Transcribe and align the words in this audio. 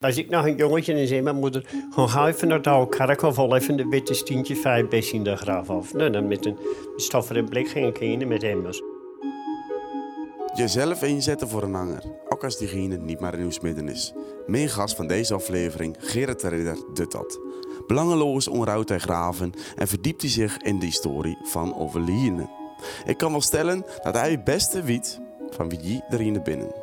Was 0.00 0.16
ik 0.16 0.30
nog 0.30 0.46
een 0.46 0.56
jongetje 0.56 0.94
en 0.94 1.06
zei 1.06 1.22
mijn 1.22 1.36
moeder... 1.36 1.64
gewoon 1.90 2.08
ga 2.08 2.28
even 2.28 2.48
naar 2.48 2.62
de 2.62 2.70
oude 2.70 2.96
kerk 2.96 3.22
of 3.22 3.38
al 3.38 3.56
even 3.56 3.76
de 3.76 3.88
witte 3.88 4.14
stientje 4.14 4.56
vijf 4.56 4.88
best 4.88 5.12
in 5.12 5.24
de 5.24 5.36
graf 5.36 5.70
af. 5.70 5.94
Nou, 5.94 6.10
dan 6.10 6.28
met 6.28 6.46
een 6.46 6.58
stofferen 6.96 7.48
blik 7.48 7.68
ging 7.68 7.86
ik 7.86 7.96
heen 7.96 8.28
met 8.28 8.42
emmers. 8.42 8.82
Jezelf 10.54 11.02
inzetten 11.02 11.48
voor 11.48 11.62
een 11.62 11.74
hanger, 11.74 12.02
ook 12.28 12.44
als 12.44 12.58
diegene 12.58 12.96
niet 12.96 13.20
meer 13.20 13.34
in 13.34 13.40
uw 13.40 13.50
midden 13.62 13.88
is. 13.88 14.12
Mijn 14.46 14.68
gast 14.68 14.96
van 14.96 15.06
deze 15.06 15.34
aflevering, 15.34 15.96
Gerrit 15.98 16.40
de 16.40 16.48
Ridder, 16.48 16.76
doet 16.94 17.12
dat. 17.12 17.40
Belangeloos 17.86 18.48
onrouwt 18.48 18.88
hij 18.88 18.98
graven 18.98 19.52
en 19.76 19.88
verdiept 19.88 20.20
hij 20.20 20.30
zich 20.30 20.56
in 20.56 20.78
de 20.78 20.86
historie 20.86 21.38
van 21.42 21.76
overlieden. 21.76 22.50
Ik 23.06 23.16
kan 23.16 23.30
wel 23.30 23.40
stellen 23.40 23.84
dat 24.02 24.14
hij 24.14 24.30
het 24.30 24.44
beste 24.44 24.82
weet 24.82 25.20
van 25.50 25.68
wie 25.68 26.02
erin 26.10 26.42
binnen. 26.42 26.79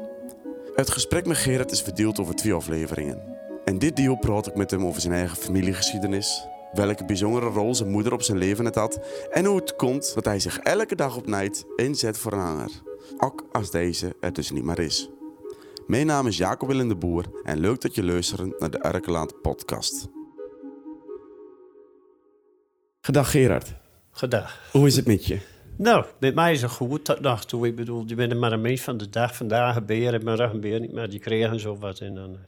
Het 0.77 0.89
gesprek 0.89 1.25
met 1.25 1.37
Gerrit 1.37 1.71
is 1.71 1.81
verdeeld 1.81 2.19
over 2.19 2.35
twee 2.35 2.53
afleveringen. 2.53 3.21
In 3.65 3.77
dit 3.77 3.95
deel 3.95 4.15
praat 4.15 4.47
ik 4.47 4.55
met 4.55 4.71
hem 4.71 4.85
over 4.85 5.01
zijn 5.01 5.13
eigen 5.13 5.37
familiegeschiedenis, 5.37 6.47
welke 6.73 7.05
bijzondere 7.05 7.45
rol 7.45 7.75
zijn 7.75 7.89
moeder 7.89 8.13
op 8.13 8.21
zijn 8.21 8.37
leven 8.37 8.65
het 8.65 8.75
had 8.75 8.99
en 9.31 9.45
hoe 9.45 9.55
het 9.55 9.75
komt 9.75 10.13
dat 10.13 10.25
hij 10.25 10.39
zich 10.39 10.57
elke 10.57 10.95
dag 10.95 11.17
op 11.17 11.27
night 11.27 11.65
inzet 11.75 12.17
voor 12.17 12.33
een 12.33 12.39
hanger. 12.39 12.71
Ook 13.17 13.45
als 13.51 13.71
deze 13.71 14.15
er 14.19 14.33
dus 14.33 14.51
niet 14.51 14.63
meer 14.63 14.79
is. 14.79 15.09
Mijn 15.87 16.05
naam 16.05 16.27
is 16.27 16.37
Jacob 16.37 16.67
Willem 16.67 16.87
de 16.87 16.95
Boer 16.95 17.25
en 17.43 17.59
leuk 17.59 17.81
dat 17.81 17.95
je 17.95 18.03
luistert 18.03 18.59
naar 18.59 18.71
de 18.71 18.79
Erkeland 18.79 19.41
podcast. 19.41 20.07
Gedag 23.01 23.31
Gerard, 23.31 23.73
Gedag. 24.11 24.69
hoe 24.71 24.87
is 24.87 24.95
het 24.95 25.05
met 25.05 25.25
je? 25.25 25.56
Nou, 25.77 26.05
met 26.19 26.35
mij 26.35 26.51
is 26.51 26.61
het 26.61 26.71
goed 26.71 27.05
tot 27.05 27.19
nog 27.19 27.45
toe. 27.45 27.67
Ik 27.67 27.75
bedoel, 27.75 28.03
je 28.07 28.15
bent 28.15 28.39
maar 28.39 28.51
een 28.51 28.61
mens 28.61 28.81
van 28.81 28.97
de 28.97 29.09
dag. 29.09 29.35
Vandaag 29.35 29.75
een 29.75 29.85
beer 29.85 30.13
en 30.13 30.23
morgen 30.23 30.59
niet 30.81 30.93
meer. 30.93 31.09
Die 31.09 31.19
kregen 31.19 31.59
zo 31.59 31.77
wat. 31.79 31.99
En 31.99 32.15
dan, 32.15 32.29
eh, 32.31 32.39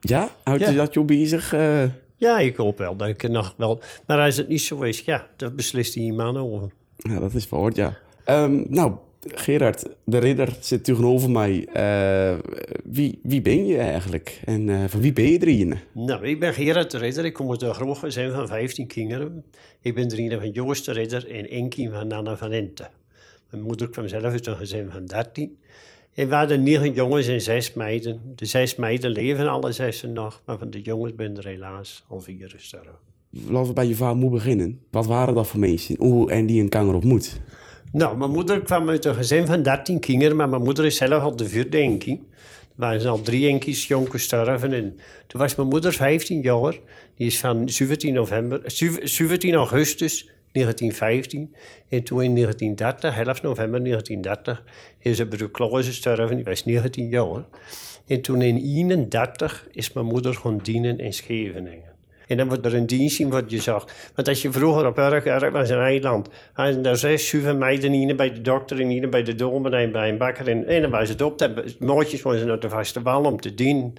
Ja, 0.00 0.28
houdt 0.44 0.60
Ja. 0.62 0.70
je 0.70 0.76
dat 0.76 0.94
je 0.94 1.02
bezig? 1.04 1.52
eh? 1.52 1.84
ja, 2.16 2.38
ik 2.38 2.56
hoop 2.56 2.78
wel 2.78 2.96
dat 2.96 3.08
ik 3.08 3.22
er 3.22 3.30
nog 3.30 3.54
wel... 3.56 3.80
Maar 4.06 4.20
als 4.20 4.36
het 4.36 4.48
niet 4.48 4.60
zo 4.60 4.80
is, 4.82 5.00
ja, 5.00 5.26
dat 5.36 5.56
beslist 5.56 5.94
die 5.94 6.12
man 6.12 6.36
over. 6.36 6.70
Ja, 6.96 7.18
dat 7.20 7.34
is 7.34 7.44
verhoord, 7.46 7.76
ja. 7.76 7.96
Ehm, 8.24 8.62
nou, 8.68 8.92
Gerard, 9.20 9.86
de 10.04 10.18
ridder 10.18 10.56
zit 10.60 10.84
tegenover 10.84 11.30
mij. 11.30 11.66
Eh, 11.72 12.38
wie, 12.84 13.20
wie 13.22 13.42
ben 13.42 13.66
je 13.66 13.76
eigenlijk? 13.76 14.40
En 14.44 14.68
eh, 14.68 14.84
van 14.86 15.00
wie 15.00 15.12
ben 15.12 15.24
je 15.24 15.38
erin? 15.46 15.78
Nou, 15.92 16.26
ik 16.26 16.40
ben 16.40 16.54
Gerard 16.54 16.90
de 16.90 16.98
Ridder. 16.98 17.24
Ik 17.24 17.32
kom 17.32 17.50
uit 17.50 17.62
een 17.62 17.74
groot 17.74 17.98
gezin 17.98 18.30
van 18.30 18.46
15 18.46 18.86
kinderen. 18.86 19.44
Ik 19.80 19.94
ben 19.94 20.08
de 20.08 20.16
ene 20.16 20.38
van 20.38 20.50
Joost 20.50 20.84
de 20.84 20.92
Ridder 20.92 21.30
en 21.30 21.48
één 21.48 21.68
kind 21.68 21.92
van 21.92 22.06
Nana 22.06 22.36
van 22.36 22.52
Ente. 22.52 22.88
Mijn 23.50 23.62
moeder 23.62 23.90
kwam 23.90 24.08
zelf 24.08 24.24
uit 24.24 24.46
een 24.46 24.56
gezin 24.56 24.90
van 24.90 25.06
13. 25.06 25.58
En 26.14 26.28
we 26.28 26.34
hadden 26.34 26.62
negen 26.62 26.92
jongens 26.92 27.26
en 27.26 27.40
zes 27.40 27.74
meiden. 27.74 28.20
De 28.34 28.44
zes 28.44 28.76
meiden 28.76 29.10
leven 29.10 29.48
alle 29.48 29.72
zes 29.72 30.02
nog, 30.02 30.42
maar 30.46 30.58
van 30.58 30.70
de 30.70 30.80
jongens 30.80 31.14
ben 31.14 31.36
er 31.36 31.46
helaas 31.46 32.04
al 32.08 32.20
vier 32.20 32.50
gestorven. 32.50 32.94
Laten 33.30 33.68
we 33.68 33.72
bij 33.72 33.86
je 33.86 33.94
vader 33.94 34.16
moe 34.16 34.30
beginnen. 34.30 34.80
Wat 34.90 35.06
waren 35.06 35.34
dat 35.34 35.46
voor 35.46 35.60
mensen? 35.60 35.96
Hoe 35.98 36.30
en 36.30 36.46
die 36.46 36.60
een 36.60 36.68
kanger 36.68 36.94
ontmoet? 36.94 37.40
Nou, 37.92 38.16
mijn 38.16 38.30
moeder 38.30 38.62
kwam 38.62 38.88
uit 38.88 39.04
een 39.04 39.14
gezin 39.14 39.46
van 39.46 39.62
13 39.62 40.00
kinderen, 40.00 40.36
maar 40.36 40.48
mijn 40.48 40.62
moeder 40.62 40.84
is 40.84 40.96
zelf 40.96 41.22
al 41.22 41.36
de 41.36 41.48
vierde 41.48 41.78
enkie. 41.78 42.26
Er 42.60 42.74
waren 42.74 43.10
al 43.10 43.20
drie 43.20 43.48
enkies 43.48 43.86
jong 43.86 44.10
gestorven. 44.10 44.72
En 44.72 44.98
toen 45.26 45.40
was 45.40 45.54
mijn 45.54 45.68
moeder 45.68 45.92
15 45.92 46.40
jaar. 46.40 46.78
Die 47.14 47.26
is 47.26 47.38
van 47.40 47.68
17, 47.68 48.14
november, 48.14 48.60
17 48.64 49.54
augustus 49.54 50.30
1915. 50.52 51.54
En 51.88 52.02
toen 52.02 52.22
in 52.22 52.34
1930, 52.34 53.26
11 53.26 53.42
november 53.42 53.84
1930, 53.84 54.64
is 54.98 55.16
ze 55.16 55.28
tuberculose 55.28 55.88
gestorven. 55.88 56.36
Die 56.36 56.44
was 56.44 56.64
19 56.64 57.08
jaar. 57.08 57.44
En 58.06 58.20
toen 58.20 58.42
in 58.42 58.56
31 58.56 59.66
is 59.70 59.92
mijn 59.92 60.06
moeder 60.06 60.34
gaan 60.34 60.58
dienen 60.58 60.98
in 60.98 61.12
Scheveningen. 61.12 61.97
En 62.28 62.36
dan 62.36 62.48
wordt 62.48 62.66
er 62.66 62.74
een 62.74 62.86
dienst 62.86 63.20
in 63.20 63.30
wat 63.30 63.50
je 63.50 63.60
zag. 63.60 63.86
Want 64.14 64.28
als 64.28 64.42
je 64.42 64.52
vroeger 64.52 64.86
op 64.86 64.98
Urk, 64.98 65.52
was 65.52 65.68
een 65.68 65.78
eiland, 65.78 66.28
hadden 66.52 66.86
er 66.86 66.96
zes, 66.96 67.28
zeven 67.28 67.58
meiden, 67.58 68.16
bij 68.16 68.32
de 68.32 68.40
dokter 68.40 68.80
en 68.80 69.10
bij 69.10 69.22
de 69.22 69.34
dominee 69.34 69.84
en 69.84 69.92
bij 69.92 70.08
een 70.08 70.18
bakker. 70.18 70.48
En, 70.48 70.66
en 70.66 70.82
dan 70.82 70.90
was 70.90 71.08
het 71.08 71.22
op. 71.22 71.38
Dan 71.38 71.64
mootjes 71.78 72.22
waren 72.22 72.40
ze 72.40 72.46
naar 72.46 72.60
de 72.60 72.68
vaste 72.68 73.02
wal 73.02 73.24
om 73.24 73.40
te 73.40 73.54
dienen. 73.54 73.94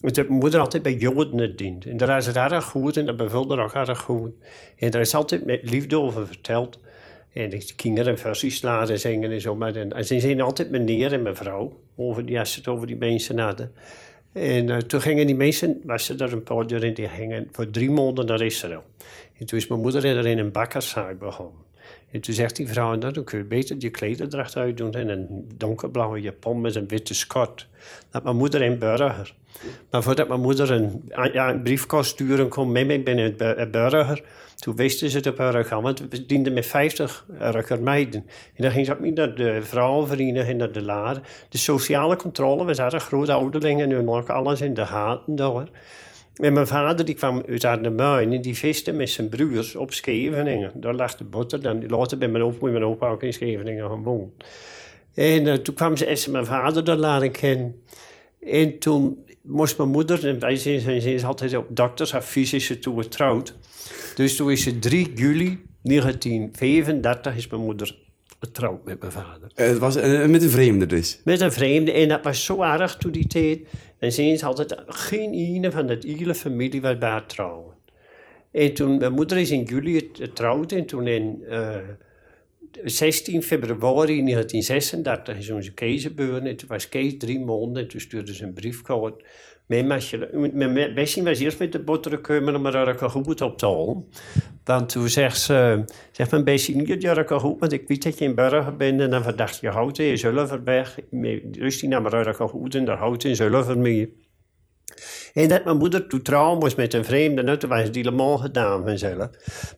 Want 0.00 0.16
mijn 0.16 0.28
moeder 0.28 0.60
altijd 0.60 0.82
bij 0.82 0.94
Joden 0.94 1.38
het 1.38 1.58
dient. 1.58 1.86
En 1.86 1.96
daar 1.96 2.16
is 2.16 2.26
het 2.26 2.36
erg 2.36 2.64
goed 2.64 2.96
en 2.96 3.06
dat 3.06 3.16
bevulde 3.16 3.62
ook 3.62 3.74
erg 3.74 3.98
goed. 3.98 4.30
En 4.78 4.90
daar 4.90 5.00
is 5.00 5.14
altijd 5.14 5.44
met 5.44 5.70
liefde 5.70 6.00
over 6.00 6.26
verteld. 6.26 6.78
En 7.32 7.50
de 7.50 7.72
kinderen 7.76 8.18
versies 8.18 8.62
laten 8.62 8.98
zingen 8.98 9.30
en 9.30 9.40
zo. 9.40 9.54
Maar 9.54 9.74
en 9.74 10.04
ze 10.04 10.20
zijn 10.20 10.40
altijd 10.40 10.70
meneer 10.70 11.12
en 11.12 11.22
mevrouw. 11.22 11.80
Over 11.96 12.26
die, 12.26 12.38
als 12.38 12.52
ze 12.52 12.58
het 12.58 12.68
over 12.68 12.86
die 12.86 12.96
mensen 12.96 13.38
hadden. 13.38 13.72
En 14.34 14.70
eh, 14.70 14.76
toen 14.76 15.00
gingen 15.00 15.26
die 15.26 15.36
mensen, 15.36 15.80
was 15.84 16.08
er 16.08 16.32
een 16.32 16.42
paar 16.42 16.70
in, 16.84 16.94
die 16.94 17.08
gingen 17.08 17.48
voor 17.52 17.70
drie 17.70 17.90
maanden 17.90 18.26
naar 18.26 18.40
Israël. 18.40 18.82
En 19.38 19.46
toen 19.46 19.58
is 19.58 19.66
mijn 19.66 19.80
moeder 19.80 20.04
er 20.04 20.26
in 20.26 20.38
een 20.38 20.52
bakkerszaak 20.52 21.18
begonnen. 21.18 21.62
En 22.10 22.20
toen 22.20 22.34
zegt 22.34 22.56
die 22.56 22.68
vrouw, 22.68 22.94
nou, 22.94 23.12
dan 23.12 23.24
kun 23.24 23.38
je 23.38 23.44
beter 23.44 23.76
je 23.78 23.90
klederdracht 23.90 24.56
uitdoen 24.56 24.92
en 24.92 25.08
een 25.08 25.48
donkerblauwe 25.56 26.20
japon 26.20 26.60
met 26.60 26.74
een 26.74 26.88
witte 26.88 27.14
skort. 27.14 27.68
Dat 28.10 28.22
mijn 28.24 28.36
moeder 28.36 28.62
een 28.62 28.78
burger. 28.78 29.34
Maar 29.90 30.02
voordat 30.02 30.28
mijn 30.28 30.40
moeder 30.40 30.70
een, 30.70 31.02
ja, 31.32 31.50
een 31.50 31.62
brief 31.62 31.86
kon 31.86 32.04
sturen, 32.04 32.48
kon 32.48 32.72
mee 32.72 32.86
het 33.02 33.36
bu- 33.36 33.44
het 33.44 33.70
burger. 33.70 34.22
Toen 34.64 34.76
wisten 34.76 35.10
ze 35.10 35.20
de 35.20 35.32
burger 35.32 35.64
gaan, 35.64 35.82
want 35.82 36.00
we 36.10 36.26
dienden 36.26 36.52
met 36.52 36.66
50 36.66 37.26
Urker 37.42 37.82
meiden. 37.82 38.26
En 38.54 38.62
dan 38.62 38.70
ging 38.70 38.86
ze 38.86 38.92
ook 38.92 39.00
niet 39.00 39.14
naar 39.14 39.34
de 39.34 39.62
vrouwenvereniging, 39.62 40.58
naar 40.58 40.72
de 40.72 40.82
lade. 40.82 41.20
De 41.48 41.58
sociale 41.58 42.16
controle 42.16 42.74
erg 42.74 43.04
groot. 43.04 43.26
De 43.26 43.32
ouderlingen 43.32 43.88
nu 43.88 44.02
nog 44.02 44.28
alles 44.28 44.60
in 44.60 44.74
de 44.74 44.86
gaten 44.86 45.36
daar. 45.36 45.68
En 46.34 46.52
mijn 46.52 46.66
vader 46.66 47.04
die 47.04 47.14
kwam 47.14 47.42
uit 47.48 47.64
Arnhem 47.64 48.00
en 48.00 48.40
die 48.40 48.56
viste 48.56 48.92
met 48.92 49.10
zijn 49.10 49.28
broers 49.28 49.76
op 49.76 49.92
Scheveningen. 49.92 50.72
Daar 50.74 50.94
lag 50.94 51.16
de 51.16 51.24
botter. 51.24 51.62
Dan 51.62 51.86
later 51.86 52.18
ben 52.18 52.30
mijn 52.30 52.44
opa 52.44 52.66
en 52.66 52.72
mijn 52.72 52.84
opa 52.84 53.08
ook 53.08 53.22
in 53.22 53.32
Scheveningen 53.32 53.88
gaan 53.88 54.02
wonen. 54.02 54.32
En 55.14 55.46
eh, 55.46 55.54
toen 55.54 55.74
kwam 55.74 55.96
ze 55.96 56.30
mijn 56.30 56.46
vader 56.46 56.84
daar 56.84 56.98
leren 56.98 57.30
kennen. 57.30 57.82
En 58.40 58.78
toen 58.78 59.24
moest 59.42 59.78
mijn 59.78 59.90
moeder, 59.90 60.28
en 60.28 60.38
wij 60.38 60.56
zijn, 60.56 60.80
zijn, 60.80 61.00
zijn 61.00 61.24
altijd 61.24 61.56
op 61.56 61.66
doktersadvies 61.70 62.52
is 62.52 62.66
ze 62.66 62.78
toen 62.78 63.02
getrouwd. 63.02 63.54
Dus 64.14 64.36
toen 64.36 64.50
is 64.50 64.62
ze 64.62 64.78
3 64.78 65.12
juli 65.14 65.62
1935 65.82 67.36
is 67.36 67.46
mijn 67.48 67.62
moeder 67.62 67.96
getrouwd 68.40 68.84
met 68.84 69.00
mijn 69.00 69.12
vader. 69.12 69.50
Eh, 69.54 69.66
het 69.66 69.78
was 69.78 69.96
eh, 69.96 70.26
met 70.26 70.42
een 70.42 70.50
vreemde 70.50 70.86
dus. 70.86 71.20
Met 71.24 71.40
een 71.40 71.52
vreemde. 71.52 71.92
En 71.92 72.08
dat 72.08 72.24
was 72.24 72.44
zo 72.44 72.62
erg 72.62 72.96
toen 72.96 73.12
die 73.12 73.26
tijd. 73.26 73.60
En 73.98 74.12
ze 74.12 74.40
altijd 74.42 74.82
geen 74.86 75.32
ene 75.32 75.70
van 75.70 75.86
de 75.86 75.98
hele 76.00 76.34
familie 76.34 76.80
was 76.80 76.98
bij 76.98 77.08
haar 77.08 77.26
trouwen. 77.26 77.74
En 78.50 78.74
toen, 78.74 78.96
mijn 78.98 79.12
moeder 79.12 79.38
is 79.38 79.50
in 79.50 79.62
juli 79.62 80.10
getrouwd 80.12 80.72
en 80.72 80.86
toen 80.86 81.06
in 81.06 81.44
eh, 81.48 81.76
16 82.84 83.42
februari 83.42 84.24
1936 84.24 85.38
is 85.38 85.50
onze 85.50 85.72
Kees 85.72 86.02
geboren. 86.02 86.46
En 86.46 86.56
toen 86.56 86.68
was 86.68 86.88
Kees 86.88 87.14
drie 87.18 87.40
maanden 87.40 87.82
en 87.82 87.88
toen 87.88 88.00
stuurde 88.00 88.34
ze 88.34 88.44
een 88.44 88.52
briefkaart. 88.52 89.22
Mijn 89.66 89.86
meisje, 89.86 90.28
mijn 90.52 90.94
was 91.24 91.38
eerst 91.38 91.58
met 91.58 91.72
de 91.72 91.78
botteren 91.78 92.20
komen 92.20 92.56
om 92.56 92.66
er 92.66 92.88
een 93.02 93.10
goed 93.10 93.40
op 93.40 93.58
te 93.58 93.66
halen. 93.66 94.04
Want 94.64 94.88
toen 94.88 95.08
zegt 95.08 95.40
ze, 95.40 95.84
zegt 96.12 96.30
mijn 96.30 96.44
Bessie 96.44 96.76
niet 96.76 96.88
dat 96.88 97.02
je 97.02 97.38
goed, 97.38 97.60
want 97.60 97.72
ik 97.72 97.88
weet 97.88 98.02
dat 98.02 98.18
je 98.18 98.24
in 98.24 98.34
Burger 98.34 98.76
bent 98.76 99.00
en 99.00 99.10
dan 99.10 99.22
verdacht 99.22 99.60
je 99.60 99.68
hout 99.68 99.98
in 99.98 100.18
Zulverberg. 100.18 100.98
Dus 101.44 101.80
die 101.80 101.88
nam 101.88 102.06
er 102.06 102.34
goed 102.34 102.74
en 102.74 102.84
daar 102.84 102.98
hout 102.98 103.24
in 103.24 103.36
Zulver 103.36 103.78
mee. 103.78 104.23
En 105.34 105.48
dat 105.48 105.64
mijn 105.64 105.76
moeder 105.76 106.06
toen 106.06 106.22
trouwen 106.22 106.58
moest 106.58 106.76
met 106.76 106.94
een 106.94 107.04
vreemde, 107.04 107.42
nou, 107.42 107.58
toen 107.58 107.68
was 107.68 107.82
het 107.82 107.94
helemaal 107.94 108.38
gedaan 108.38 108.84
vanzelf. 108.84 109.28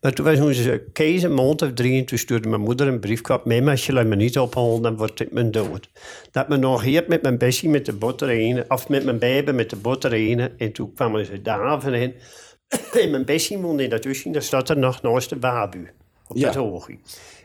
Maar 0.01 0.13
toen 0.13 0.25
was 0.25 0.41
onze 0.41 0.85
Kees 0.93 1.23
een 1.23 1.35
maand 1.35 1.63
of 1.63 1.73
drie 1.73 1.99
en 1.99 2.05
toen 2.05 2.19
stuurde 2.19 2.49
mijn 2.49 2.61
moeder 2.61 2.87
een 2.87 3.01
briefkap 3.01 3.45
mee, 3.45 3.63
maar 3.63 3.71
als 3.71 3.87
je 3.87 3.93
me 3.93 4.17
niet 4.17 4.39
ophalen, 4.39 4.83
dan 4.83 4.97
wordt 4.97 5.19
het 5.19 5.33
mijn 5.33 5.51
dood. 5.51 5.89
Dat 6.31 6.49
me 6.49 6.57
nog 6.57 6.83
hier 6.83 7.05
met 7.09 7.23
mijn 7.23 7.39
bessie 7.39 7.69
met 7.69 7.87
de 7.87 7.93
botter 7.93 8.65
of 8.69 8.89
met 8.89 9.05
mijn 9.05 9.19
baby 9.19 9.51
met 9.51 9.71
de 9.71 9.77
botter 9.77 10.13
en 10.59 10.73
toen 10.73 10.93
kwamen 10.95 11.27
ze 11.27 11.43
daar 11.43 11.93
in. 11.93 12.15
En 13.01 13.11
mijn 13.11 13.25
bessie 13.25 13.59
woonde 13.59 13.83
in 13.83 13.91
dat 13.91 14.05
huisje, 14.05 14.31
daar 14.31 14.43
staat 14.43 14.69
er 14.69 14.79
nog 14.79 15.03
naast 15.03 15.29
de 15.29 15.37
babu, 15.37 15.91
op 16.29 16.37
Ja. 16.37 16.47
dat 16.47 16.55
hoogje. 16.55 16.99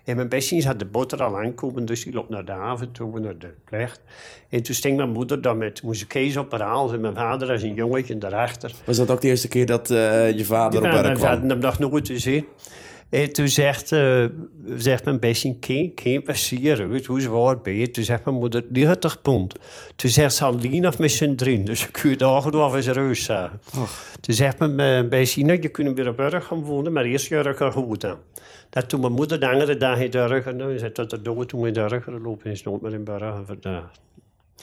En 0.04 0.16
mijn 0.16 0.30
bestie 0.30 0.66
had 0.66 0.80
de 0.80 0.86
boter 0.86 1.24
al 1.24 1.38
aankomen, 1.38 1.86
dus 1.86 2.04
die 2.04 2.14
loopt 2.14 2.30
naar 2.30 2.46
de 2.46 2.52
haven 2.52 2.92
toe, 2.92 3.20
naar 3.20 3.38
de 3.38 3.54
plecht. 3.66 4.02
En 4.50 4.64
toen 4.64 4.76
sting 4.76 4.98
mijn 4.98 5.10
moeder 5.10 5.42
dan 5.42 5.58
met 5.58 5.82
Kees 6.08 6.38
op 6.38 6.52
haar 6.52 6.62
haal 6.62 6.94
en 6.94 7.02
mijn 7.02 7.16
vader 7.16 7.52
als 7.52 7.62
een 7.62 7.74
jongetje 7.74 8.18
daarachter. 8.18 8.74
Was 8.86 8.98
dat 8.98 9.12
ook 9.12 9.22
de 9.22 9.28
eerste 9.28 9.48
keer 9.48 9.66
dat 9.66 9.90
eh, 9.92 10.38
je 10.38 10.46
vader 10.46 10.80
op 10.80 10.86
Ja, 10.86 10.92
werk 10.92 11.06
we 11.08 11.14
kwam? 11.14 11.30
hadden 11.30 11.50
hem 11.50 11.60
nog 11.60 11.80
nooit 11.80 12.08
gezien. 12.08 12.46
En 13.12 13.34
toen 13.34 13.48
zegt, 13.48 13.92
eh, 13.92 14.26
zegt 14.76 15.06
mijn 15.06 15.20
wat 16.26 16.38
zie 16.38 16.62
je 16.62 16.72
eruit? 16.72 17.06
Hoe 17.06 17.22
zwaar 17.22 17.62
ben 17.62 17.74
je? 17.74 17.92
Toen 17.92 18.04
zegt 18.04 18.26
mijn 18.26 18.38
moeder, 18.38 18.64
90 18.70 19.22
pond. 19.22 19.56
Toen 19.96 20.10
zegt 20.10 20.34
ze, 20.34 20.44
alleen 20.44 20.88
of 20.88 21.00
met 21.00 21.12
z'n 21.12 21.36
drieën. 21.36 21.66
Dus 21.66 21.86
ik 21.86 21.92
kun 21.92 22.10
je 22.10 22.18
dagen 22.18 22.52
door 22.52 22.76
eens 22.76 22.88
reus 22.88 23.24
zagen. 23.24 23.60
Toen 24.20 24.36
zegt 24.36 24.60
mijn 24.60 25.10
bestje, 25.10 25.46
nou, 25.46 25.62
je 25.62 25.70
kunt 25.70 25.98
weer 25.98 26.08
op 26.08 26.20
Urk 26.20 26.44
gaan 26.44 26.64
wonen, 26.64 26.94
maar 26.94 27.06
eerst 27.06 27.28
Jurk 27.28 27.60
er 27.60 27.72
goed 27.72 28.06
aan. 28.06 28.20
Dat 28.70 28.90
toen 28.90 29.02
mijn 29.02 29.14
moeder 29.14 29.40
de 29.40 29.50
andere 29.50 29.78
dag 29.78 30.00
in 30.00 30.16
Urk, 30.16 30.56
nou, 30.56 30.72
ze 30.72 30.80
zei 30.80 30.92
tot 30.92 31.10
de 31.10 31.22
dood 31.22 31.50
toen 31.50 31.68
in 31.68 31.78
Urk, 31.78 32.06
dan 32.06 32.22
lopen 32.22 32.52
is 32.52 32.64
nooit 32.64 32.82
meer 32.82 32.94
in 32.94 33.04
Burger 33.04 33.46
vandaag. 33.46 33.92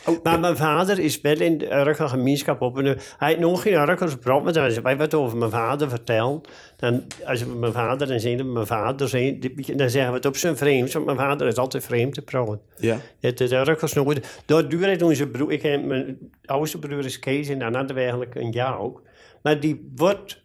Oh, 0.07 0.23
Maar 0.23 0.41
mijn 0.41 0.57
vader 0.57 0.99
is 0.99 1.21
wel 1.21 1.41
in 1.41 1.59
de 1.59 1.67
erge 1.67 2.09
gemeenschap 2.09 2.61
op. 2.61 2.79
En, 2.79 2.87
eh, 2.87 3.01
hij 3.19 3.29
heeft 3.29 3.41
nog 3.41 3.63
geen 3.63 3.73
ergens 3.73 4.13
gepraat, 4.13 4.45
maar 4.45 4.61
als 4.61 4.81
wij 4.81 4.97
wat 4.97 5.15
over 5.15 5.39
mijn 5.39 5.51
vader 5.51 5.89
vertellen, 5.89 6.41
dan, 6.77 7.05
als 7.25 7.45
we 7.45 7.55
mijn 7.55 7.73
vader, 7.73 8.07
dan 8.07 8.21
zeggen 8.21 8.47
we 8.47 8.53
mijn 8.53 8.67
vader, 8.67 9.09
zijn, 9.09 9.41
dan 9.77 9.91
zeggen 9.91 10.11
we 10.11 10.17
het 10.17 10.27
op 10.27 10.37
zijn 10.37 10.57
vreemd, 10.57 10.93
want 10.93 11.05
mijn 11.05 11.19
vader 11.19 11.47
is 11.47 11.57
altijd 11.57 11.85
vreemd 11.85 12.15
te 12.15 12.23
praten. 12.23 12.61
ja. 12.77 13.01
Het 13.21 13.41
is 13.41 13.51
ergens 13.51 13.93
nooit. 13.93 14.43
Dat 14.47 14.71
duurde 14.71 15.05
onze 15.05 15.27
broer, 15.29 15.53
ik 15.53 15.63
heb 15.63 15.85
mijn 15.85 16.19
oudste 16.45 16.79
broer 16.79 17.05
is 17.05 17.19
Kees 17.19 17.49
en 17.49 17.59
dan 17.59 17.75
hadden 17.75 17.95
we 17.95 18.01
eigenlijk 18.01 18.35
een 18.35 18.51
jaar 18.53 18.79
ook. 18.79 19.03
Maar 19.43 19.61
die 19.61 19.93
wordt 19.97 20.43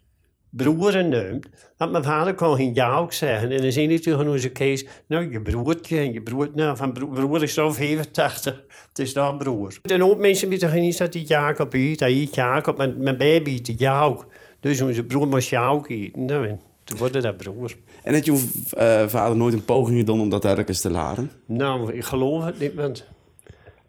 broer 0.55 0.91
genoemd, 0.91 1.47
want 1.77 1.91
mijn 1.91 2.03
vader 2.03 2.33
kon 2.33 2.55
geen 2.55 2.73
ja 2.73 2.95
ook 2.97 3.13
zeggen. 3.13 3.51
En 3.51 3.61
dan 3.61 3.71
zei 3.71 3.87
hij 3.87 3.99
tegen 3.99 4.27
onze 4.27 4.49
Kees, 4.49 4.85
nou 5.07 5.31
je 5.31 5.41
broertje 5.41 5.97
en 5.97 6.13
je 6.13 6.21
broer, 6.21 6.49
nou 6.53 6.77
van 6.77 6.93
broer, 6.93 7.09
broer 7.09 7.43
is 7.43 7.57
al 7.57 7.73
85, 7.73 8.63
het 8.89 8.99
is 8.99 9.13
dan 9.13 9.37
broer. 9.37 9.79
En 9.81 10.03
ook 10.03 10.17
mensen 10.17 10.49
weten 10.49 10.71
eens 10.71 10.97
dat 10.97 11.11
die 11.11 11.25
Jacob 11.25 11.71
heet, 11.71 11.99
hij 11.99 12.11
heet 12.11 12.35
Jacob, 12.35 12.77
maar 12.77 12.93
mijn 12.97 13.17
baby 13.17 13.51
heet 13.51 13.79
ja 13.79 14.03
ook. 14.03 14.27
Dus 14.59 14.81
onze 14.81 15.03
broer 15.03 15.27
moest 15.27 15.49
ja 15.49 15.67
ook 15.67 15.89
eten. 15.89 16.25
Nou, 16.25 16.47
en 16.47 16.59
toen 16.83 16.97
worden 16.97 17.21
dat 17.21 17.37
broer. 17.37 17.75
En 18.03 18.13
had 18.13 18.25
je 18.25 18.49
eh, 18.69 19.07
vader 19.07 19.37
nooit 19.37 19.53
een 19.53 19.65
poging 19.65 19.97
gedaan 19.97 20.19
om 20.19 20.29
dat 20.29 20.45
ergens 20.45 20.81
te 20.81 20.89
laren? 20.89 21.31
Nou, 21.45 21.93
ik 21.93 22.03
geloof 22.03 22.45
het 22.45 22.59
niet, 22.59 22.73
want 22.73 23.05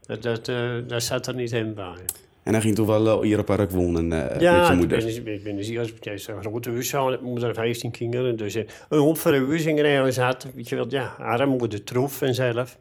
dat, 0.06 0.22
dat, 0.22 0.48
eh, 0.48 0.72
dat 0.86 1.02
zat 1.02 1.26
er 1.26 1.34
niet 1.34 1.52
in 1.52 1.74
bij. 1.74 1.96
En 2.44 2.52
hij 2.52 2.60
ging 2.60 2.74
toch 2.74 2.86
wel 2.86 3.22
hier 3.22 3.38
op 3.38 3.50
Ark 3.50 3.70
wonen 3.70 4.12
eh, 4.12 4.30
met 4.32 4.40
Ja, 4.40 4.70
ik 4.70 4.76
moeder? 4.76 5.22
ben, 5.24 5.34
ik 5.34 5.42
ben 5.42 5.56
dus 5.56 5.68
hier 5.68 5.78
als 5.78 5.92
jij 6.00 6.18
zo'n 6.18 6.40
grote 6.40 6.70
huis 6.70 6.92
mijn 6.92 7.18
moeder 7.22 7.54
15 7.54 7.90
kinderen. 7.90 8.36
Dus 8.36 8.54
eh, 8.54 8.64
een 8.88 8.98
hoop 8.98 9.18
verhuizingen 9.18 9.84
ergens 9.84 10.16
had. 10.16 10.46
Weet 10.54 10.68
je 10.68 10.76
wel, 10.76 10.86
ja, 10.88 11.14
armoede 11.18 11.84
troef 11.84 12.16
vanzelf. 12.16 12.78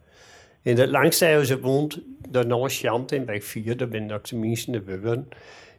In 0.62 0.78
het 0.78 0.90
langste 0.90 1.26
huis 1.26 1.48
ze 1.48 1.60
woont, 1.60 2.02
daarnaast 2.30 2.82
Jant 2.82 3.12
in 3.12 3.26
bij 3.26 3.42
4, 3.42 3.78
daar 3.78 3.88
ben 3.88 4.10
ik 4.10 4.24
tenminste 4.24 4.72
in 4.72 4.72
de 4.72 4.82
buren. 4.82 5.30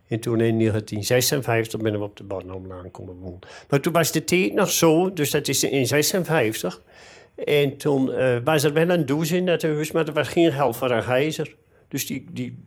En 0.08 0.20
toen 0.20 0.40
in 0.40 0.58
1956 0.58 1.80
ben 1.80 1.94
ik 1.94 2.00
op 2.00 2.16
de 2.16 2.24
Barnumlaan 2.24 2.90
komen 2.90 3.14
wonen. 3.14 3.38
Maar 3.68 3.80
toen 3.80 3.92
was 3.92 4.12
de 4.12 4.24
tijd 4.24 4.52
nog 4.52 4.70
zo, 4.70 5.12
dus 5.12 5.30
dat 5.30 5.48
is 5.48 5.64
in 5.64 5.86
56. 5.86 6.82
En 7.44 7.76
toen 7.76 8.12
eh, 8.12 8.36
was 8.44 8.64
er 8.64 8.72
wel 8.72 8.88
een 8.88 9.06
douche 9.06 9.36
in 9.36 9.46
dat 9.46 9.62
huis, 9.62 9.92
maar 9.92 10.06
er 10.06 10.12
was 10.12 10.28
geen 10.28 10.52
geld 10.52 10.76
voor 10.76 10.90
een 10.90 11.02
gijzer. 11.02 11.54
Dus 11.88 12.06
die, 12.06 12.26
die, 12.32 12.64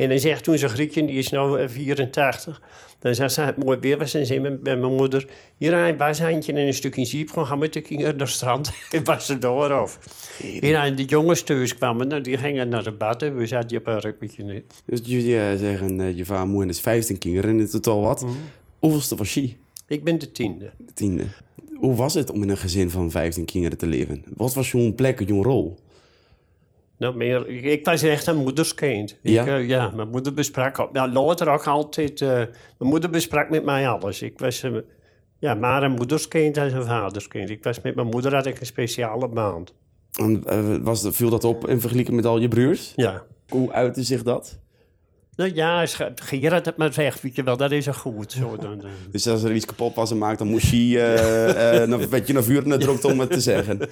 en 0.00 0.08
hij 0.08 0.18
zegt 0.18 0.44
toen 0.44 0.58
zijn 0.58 0.70
Grietje, 0.70 1.06
die 1.06 1.18
is 1.18 1.30
nu 1.30 1.68
84. 1.68 2.60
Dan 2.98 3.14
zei 3.14 3.28
ze, 3.28 3.40
het 3.40 3.64
mooi 3.64 3.78
weer 3.78 3.98
was 3.98 4.14
en 4.14 4.26
zei 4.26 4.40
met, 4.40 4.62
mijn 4.62 4.94
moeder... 4.94 5.28
Hier 5.56 5.72
een 5.72 5.96
washandje 5.96 6.52
en 6.52 6.58
een 6.58 6.74
stukje 6.74 7.04
ziep 7.04 7.30
gaan 7.30 7.58
met 7.58 7.72
de 7.72 7.80
kinderen 7.80 8.16
naar 8.16 8.26
het 8.26 8.36
strand. 8.36 8.72
en 8.90 9.04
was 9.04 9.26
ze 9.26 9.38
door 9.38 9.72
af. 9.72 9.98
En 10.60 10.76
aan 10.76 10.94
de 10.94 11.04
jongens 11.04 11.42
thuis 11.42 11.74
kwamen, 11.74 12.08
nou, 12.08 12.20
die 12.20 12.38
gingen 12.38 12.68
naar 12.68 12.82
de 12.82 12.92
bad. 12.92 13.22
en 13.22 13.36
We 13.36 13.46
zaten 13.46 13.78
op 13.78 13.86
een 13.86 13.98
rukje 13.98 14.42
niet. 14.44 14.82
Dus 14.84 15.00
jullie 15.02 15.38
eh, 15.40 15.58
zeggen, 15.58 16.00
eh, 16.00 16.16
je 16.16 16.24
vader 16.24 16.46
moeder 16.48 16.70
is 16.70 16.80
15 16.80 17.18
kinderen 17.18 17.58
in 17.58 17.68
totaal 17.68 18.00
wat. 18.00 18.22
Mhm. 18.22 18.32
Hoeveelste 18.78 19.16
was 19.16 19.34
je? 19.34 19.52
Ik 19.86 20.04
ben 20.04 20.18
de 20.18 20.32
tiende. 20.32 20.70
De 20.78 20.92
tiende. 20.92 21.24
Hoe 21.74 21.94
was 21.94 22.14
het 22.14 22.30
om 22.30 22.42
in 22.42 22.48
een 22.48 22.56
gezin 22.56 22.90
van 22.90 23.10
15 23.10 23.44
kinderen 23.44 23.78
te 23.78 23.86
leven? 23.86 24.24
Wat 24.36 24.54
was 24.54 24.70
jouw 24.70 24.94
plek, 24.94 25.28
jouw 25.28 25.42
rol? 25.42 25.78
Nou, 27.00 27.16
meer, 27.16 27.48
ik, 27.48 27.84
was 27.84 28.02
echt 28.02 28.26
een 28.26 28.36
moederskind. 28.36 29.18
Ja? 29.22 29.42
Ik, 29.42 29.48
eh, 29.48 29.68
ja, 29.68 29.90
mijn 29.94 30.08
moeder 30.08 30.34
besprak... 30.34 30.88
Ja, 30.92 31.08
later 31.08 31.48
ook 31.48 31.66
altijd... 31.66 32.20
eh, 32.20 32.28
mijn 32.28 32.52
moeder 32.78 33.10
besprak 33.10 33.50
met 33.50 33.64
mij 33.64 33.88
alles. 33.88 34.22
Ik 34.22 34.38
was... 34.38 34.64
ja, 35.38 35.54
maar 35.54 35.82
een 35.82 35.92
moederskind 35.92 36.58
als 36.58 36.72
een 36.72 36.84
vaderskind. 36.84 37.50
Ik 37.50 37.64
was 37.64 37.80
met 37.80 37.94
mijn 37.94 38.06
moeder 38.06 38.34
had 38.34 38.46
ik 38.46 38.60
een 38.60 38.66
speciale 38.66 39.28
band. 39.28 39.74
En, 40.12 40.42
eh, 40.46 40.76
was, 40.82 41.08
viel 41.10 41.30
dat 41.30 41.44
op 41.44 41.68
in 41.68 41.80
vergelijking 41.80 42.16
met 42.16 42.26
al 42.26 42.38
je 42.38 42.48
broers? 42.48 42.92
Ja. 42.96 43.22
Hoe 43.48 43.72
uitte 43.72 44.02
zich 44.02 44.22
dat? 44.22 44.58
Nou 45.36 45.54
ja, 45.54 45.86
Gerard 46.14 46.66
het 46.66 46.76
maar 46.76 46.92
zegt, 46.92 47.22
weet 47.22 47.36
je 47.36 47.42
wel, 47.42 47.56
dat 47.56 47.70
is 47.70 47.86
een 47.86 47.94
goed. 47.94 48.32
Zo, 48.32 48.56
dan. 48.56 48.82
Dus 49.12 49.26
als 49.26 49.42
er 49.42 49.52
iets 49.54 49.66
kapot 49.66 49.94
was 49.94 50.10
en 50.10 50.18
maakt, 50.18 50.38
dan 50.38 50.48
moest 50.48 50.70
je 50.70 51.86
een 51.88 52.08
beetje 52.08 52.32
naar 52.32 52.44
vuur 52.44 52.72
en 52.72 52.78
drukt 52.78 53.04
om 53.04 53.20
het 53.20 53.30
te 53.30 53.40
zeggen. 53.40 53.80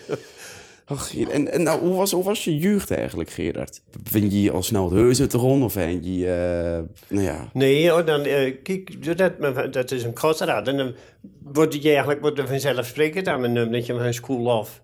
Ach, 0.88 1.16
en 1.16 1.52
en 1.52 1.62
nou, 1.62 1.80
hoe, 1.80 1.94
was, 1.96 2.12
hoe 2.12 2.24
was 2.24 2.44
je 2.44 2.56
jeugd 2.56 2.90
eigenlijk, 2.90 3.30
Gerard? 3.30 3.82
Vind 4.02 4.32
je 4.32 4.50
al 4.50 4.62
snel 4.62 4.84
het 4.90 4.92
huis 5.00 5.20
uit 5.20 5.30
de 5.30 5.38
grond? 5.38 5.64
Of 5.64 5.72
vind 5.72 6.04
je, 6.04 6.26
eh, 6.26 7.06
nou 7.08 7.24
ja... 7.24 7.48
Nee 7.52 8.02
dan, 8.04 8.20
eh, 8.22 8.54
kijk, 8.62 9.16
dat, 9.16 9.72
dat 9.72 9.90
is 9.90 10.02
een 10.02 10.12
kostraad. 10.12 10.68
En 10.68 10.76
dan 10.76 10.94
word 11.42 11.82
je 11.82 11.88
eigenlijk 11.88 12.20
wordt 12.20 12.38
er 12.38 12.46
vanzelfsprekend 12.46 13.28
aan 13.28 13.40
mijn 13.40 13.70
dat 13.72 13.86
je 13.86 14.12
school 14.12 14.50
af 14.50 14.82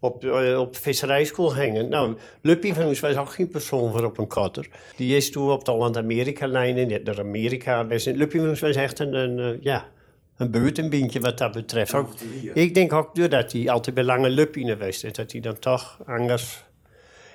op, 0.00 0.24
eh, 0.24 0.58
op 0.60 0.76
visserijschool 0.76 1.48
gingen. 1.48 1.88
Nou, 1.88 2.16
Luppie 2.42 2.74
van 2.74 2.84
ons 2.84 3.00
was 3.00 3.16
ook 3.16 3.32
geen 3.32 3.48
persoon 3.48 3.92
voor 3.92 4.04
op 4.04 4.18
een 4.18 4.26
kotter. 4.26 4.68
Die 4.96 5.16
is 5.16 5.30
toen 5.30 5.50
op 5.50 5.64
de 5.64 5.70
Holland-Amerika-lijn 5.70 7.00
naar 7.04 7.18
Amerika. 7.18 7.84
best- 7.84 8.06
Luppie 8.06 8.40
van 8.40 8.48
ons 8.48 8.60
was 8.60 8.76
echt 8.76 8.98
een, 8.98 9.14
een 9.14 9.58
ja, 9.60 9.88
een 10.36 10.50
buitenbindje 10.50 11.20
wat 11.20 11.38
dat 11.38 11.52
betreft. 11.52 11.94
Ook, 11.94 12.08
ik 12.54 12.74
denk 12.74 12.92
ook 12.92 13.14
doordat 13.14 13.52
hij 13.52 13.68
altijd 13.70 13.94
bij 13.94 14.04
lange 14.04 14.28
Luppie 14.30 14.66
geweest 14.66 15.04
is, 15.04 15.12
dat 15.12 15.32
hij 15.32 15.40
dan 15.40 15.58
toch 15.58 15.98
anders... 16.06 16.64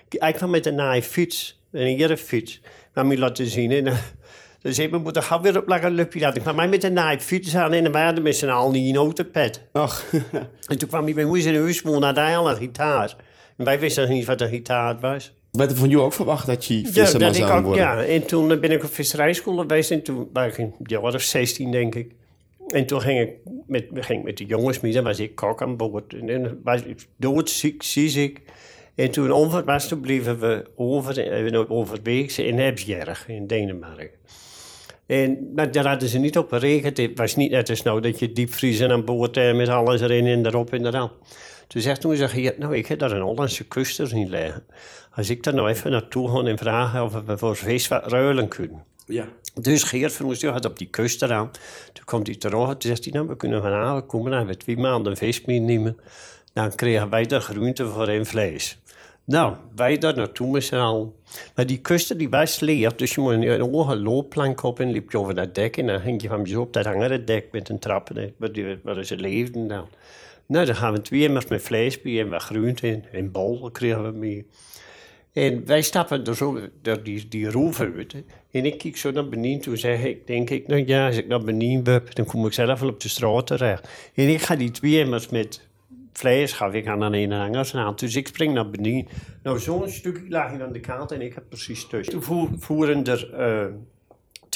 Hij 0.10 0.31
kwam 0.31 0.50
met 0.50 0.66
een 0.66 0.75
naaie 0.75 1.04
fiets, 1.04 1.60
een 1.72 2.18
fiets, 2.18 2.62
maar 2.94 3.06
me 3.06 3.18
laten 3.18 3.46
zien. 3.46 3.72
En, 3.72 3.88
eh, 3.88 3.98
dan 4.62 4.74
zei 4.74 4.90
mijn 4.90 5.01
moeder, 5.01 5.22
ga 5.24 5.42
weer 5.42 5.57
op 5.57 5.68
lange 5.68 5.90
Luppie. 5.90 6.22
Dat 6.22 6.36
ik 6.36 6.42
kwam 6.42 6.56
mij 6.56 6.68
met 6.68 6.84
een 6.84 6.94
naaie 6.94 7.19
fiets 7.19 7.56
aan 7.56 7.74
en 7.74 7.84
dan 7.84 7.92
waren 7.92 8.16
we 8.16 8.22
met 8.22 8.36
z'n 8.36 8.48
allen 8.48 8.75
in 8.75 8.96
autopet. 8.96 9.62
Ach, 9.72 10.06
En 10.68 10.78
toen 10.78 10.90
kwam 10.90 11.04
hij 11.04 11.13
bij 11.13 11.25
moeder 11.25 11.54
in 11.54 11.62
huis 11.62 11.81
hij 12.18 12.38
al 12.38 12.50
een 12.50 12.56
gitaar. 12.57 13.16
En 13.57 13.66
wij 13.66 13.80
wisten 13.80 14.04
nog 14.04 14.12
niet 14.12 14.25
wat 14.25 14.42
een 14.42 14.50
gitaar 14.50 15.00
was. 15.00 15.34
werd 15.51 15.72
er 15.72 15.78
van 15.78 15.90
jou 15.90 16.04
ook 16.04 16.13
verwacht 16.13 16.46
dat 16.46 16.66
je 16.66 16.81
Ja, 16.94 17.12
dat 17.12 17.36
ik 17.36 17.44
zou 17.44 17.51
ook, 17.57 17.63
worden? 17.66 17.84
ja. 17.84 18.04
En 18.04 18.25
toen 18.25 18.48
ben 18.48 18.72
ik 18.72 18.84
op 18.84 18.94
visserijschool 18.94 19.57
geweest 19.57 19.92
en 19.92 20.04
toen 20.04 20.30
was 20.34 20.46
ik 20.48 20.57
een 20.57 20.74
jaar 20.78 21.01
of 21.01 21.22
16, 21.22 21.72
denk 21.72 21.96
ik. 21.96 22.12
En 22.74 22.86
toen 22.86 23.01
ging 23.01 23.19
ik 23.19 23.30
met, 23.68 23.86
ging 23.94 24.24
met 24.24 24.38
de 24.38 24.45
jongens 24.45 24.80
mee, 24.80 24.94
dan 24.94 25.04
was 25.04 25.19
ik 25.19 25.36
kok 25.36 25.62
aan 25.62 25.77
boord. 25.77 26.13
En 26.13 26.25
dan 26.25 26.57
was 26.63 26.81
ik 26.81 27.07
doodziek, 27.18 27.83
ziek. 27.83 28.42
En 28.95 29.12
toen 29.12 29.31
onver 29.31 29.63
was, 29.63 29.88
toen 29.88 30.00
bleven 30.00 30.39
we 30.39 30.66
over, 30.75 31.19
eh, 31.19 31.71
overweeg 31.71 32.38
in 32.38 32.60
Hebsjerg 32.60 33.27
in 33.27 33.48
Denemarken. 33.48 34.10
En 35.06 35.51
maar 35.56 35.71
daar 35.71 35.88
hadden 35.88 36.10
ze 36.10 36.19
niet 36.19 36.38
op 36.38 36.51
gerekend. 36.51 36.98
Het 36.98 37.18
was 37.18 37.36
niet 37.36 37.51
net 37.51 37.69
als 37.69 37.81
nou 37.81 38.01
dat 38.01 38.19
je 38.19 38.31
diepvriezen 38.31 38.92
aan 38.92 39.06
boord 39.06 39.38
eh, 39.38 39.56
met 39.56 39.68
alles 39.68 40.01
erin 40.01 40.25
en 40.25 40.45
erop 40.45 40.74
en 40.74 40.86
eraan. 40.86 41.12
Toen 41.68 41.81
zegt 41.81 42.01
toen 42.01 42.15
zeg 42.15 42.36
je, 42.36 42.56
nou 42.57 42.75
ik 42.75 42.88
heb 42.88 43.00
daar 43.00 43.12
een 43.12 43.22
Hollandse 43.22 43.68
kuster 43.68 44.07
zien 44.07 44.30
liggen. 44.30 44.63
Als 45.15 45.30
ik 45.30 45.44
daar 45.44 45.54
nou 45.54 45.69
even 45.69 45.92
naartoe 45.92 46.30
ga 46.30 46.50
en 46.50 46.57
vragen 46.57 47.04
of 47.04 47.22
we 47.25 47.38
voor 47.38 47.56
vis 47.56 47.88
wat 47.88 48.12
ruilen 48.12 48.48
kunnen. 48.48 48.83
Ja. 49.10 49.28
Dus 49.62 49.84
Geert 49.84 50.14
van 50.14 50.26
ons 50.26 50.40
die 50.40 50.50
had 50.50 50.66
op 50.66 50.78
die 50.78 50.90
kust 50.90 51.22
eraan. 51.22 51.52
Toen 51.94 52.06
komt 52.06 52.28
hij 52.28 52.36
terug 52.36 52.70
en 52.70 52.78
toen 52.78 52.90
zegt 52.90 53.04
hij, 53.04 53.13
nou 53.13 53.28
we 53.28 53.36
kunnen 53.36 53.62
vanavond 53.62 54.06
komen. 54.06 54.30
Dan 54.30 54.38
hebben 54.38 54.58
we 54.58 54.63
twee 54.63 54.78
maanden 54.78 55.18
vis 55.18 55.46
meenemen. 55.46 55.98
Dan 56.54 56.75
kregen 56.75 57.10
wij 57.10 57.25
de 57.25 57.39
groente 57.39 57.88
voor 57.88 58.10
in 58.10 58.25
vlees. 58.25 58.80
Nou, 59.24 59.56
wij 59.75 59.98
daar 59.98 60.16
naartoe 60.16 60.72
allen. 60.72 61.13
Maar 61.56 61.66
die 61.66 61.78
kusten 61.78 62.18
die 62.18 62.30
was 62.30 62.60
leeg, 62.60 62.96
dus 62.96 63.16
je 63.16 63.22
moet 63.22 63.34
een 63.34 63.60
hoge 63.60 63.96
loopplank 63.96 64.63
op 64.63 64.80
en 64.80 64.92
liep 64.92 65.12
je 65.12 65.18
over 65.18 65.36
dat 65.36 65.56
dek. 65.56 65.78
En 65.78 65.88
dan 65.88 66.00
ging 66.00 66.22
je 66.22 66.28
van 66.28 66.48
zo 66.48 66.62
op 66.62 66.74
dat 66.74 66.86
andere 66.86 67.24
dek 67.24 67.48
met 67.51 67.70
een 67.70 67.80
trap, 67.80 68.10
waar, 68.84 69.04
ze 69.04 69.16
leefden 69.16 69.68
dan. 69.68 69.88
Nou, 70.46 70.66
dan 70.66 70.75
gaan 70.75 70.94
we 70.94 71.01
twee 71.01 71.30
met 71.30 71.62
vlees 71.62 72.01
bij 72.01 72.20
en 72.20 72.30
wat 72.30 72.42
groente 72.42 72.88
in. 72.88 73.06
En 73.12 73.32
bol 73.32 73.72
kregen 73.72 74.04
we 74.04 74.18
mee. 74.18 74.48
En 75.33 75.65
wij 75.65 75.81
stappen 75.81 76.25
er 76.25 76.36
zo 76.36 76.59
door 76.81 77.03
die, 77.03 77.27
die 77.27 77.48
uit. 77.95 78.24
En 78.51 78.65
ik 78.65 78.77
kijk 78.77 78.98
zo 78.98 79.12
naar 79.12 79.29
beneden. 79.29 79.62
Toen 79.62 79.77
zeg 79.77 80.03
ik, 80.03 80.27
denk 80.27 80.50
ik, 80.50 80.67
nou 80.67 80.83
ja, 80.88 81.05
als 81.07 81.17
ik 81.17 81.27
naar 81.27 81.43
beneden 81.43 81.83
bup, 81.83 82.15
dan 82.15 82.25
kom 82.25 82.45
ik 82.45 82.53
zelf 82.53 82.79
wel 82.79 82.89
op 82.89 83.00
de 83.00 83.09
straat 83.09 83.48
terecht. 83.48 84.12
En 84.13 84.27
ik 84.27 84.41
ga 84.41 84.55
die 84.55 84.71
twee 84.71 85.00
emmers 85.00 85.29
met 85.29 85.67
vlees 86.13 86.51
gaf 86.53 86.74
ik 86.74 86.88
aan 86.88 87.01
een 87.01 87.31
en 87.31 87.41
ander 87.41 87.69
aan. 87.74 87.95
Dus 87.95 88.15
ik 88.15 88.27
spring 88.27 88.53
naar 88.53 88.69
beneden. 88.69 89.07
Nou, 89.43 89.59
zo'n 89.59 89.89
stukje 89.89 90.29
lag 90.29 90.51
ik 90.53 90.62
aan 90.62 90.71
de 90.74 90.79
kant 90.79 91.12
en 91.12 91.21
ik 91.21 91.33
heb 91.33 91.43
precies 91.50 91.88
tussen. 91.88 92.13
Toen 92.13 92.24
voer- 92.24 92.50
voeren 92.57 93.03
er 93.05 93.29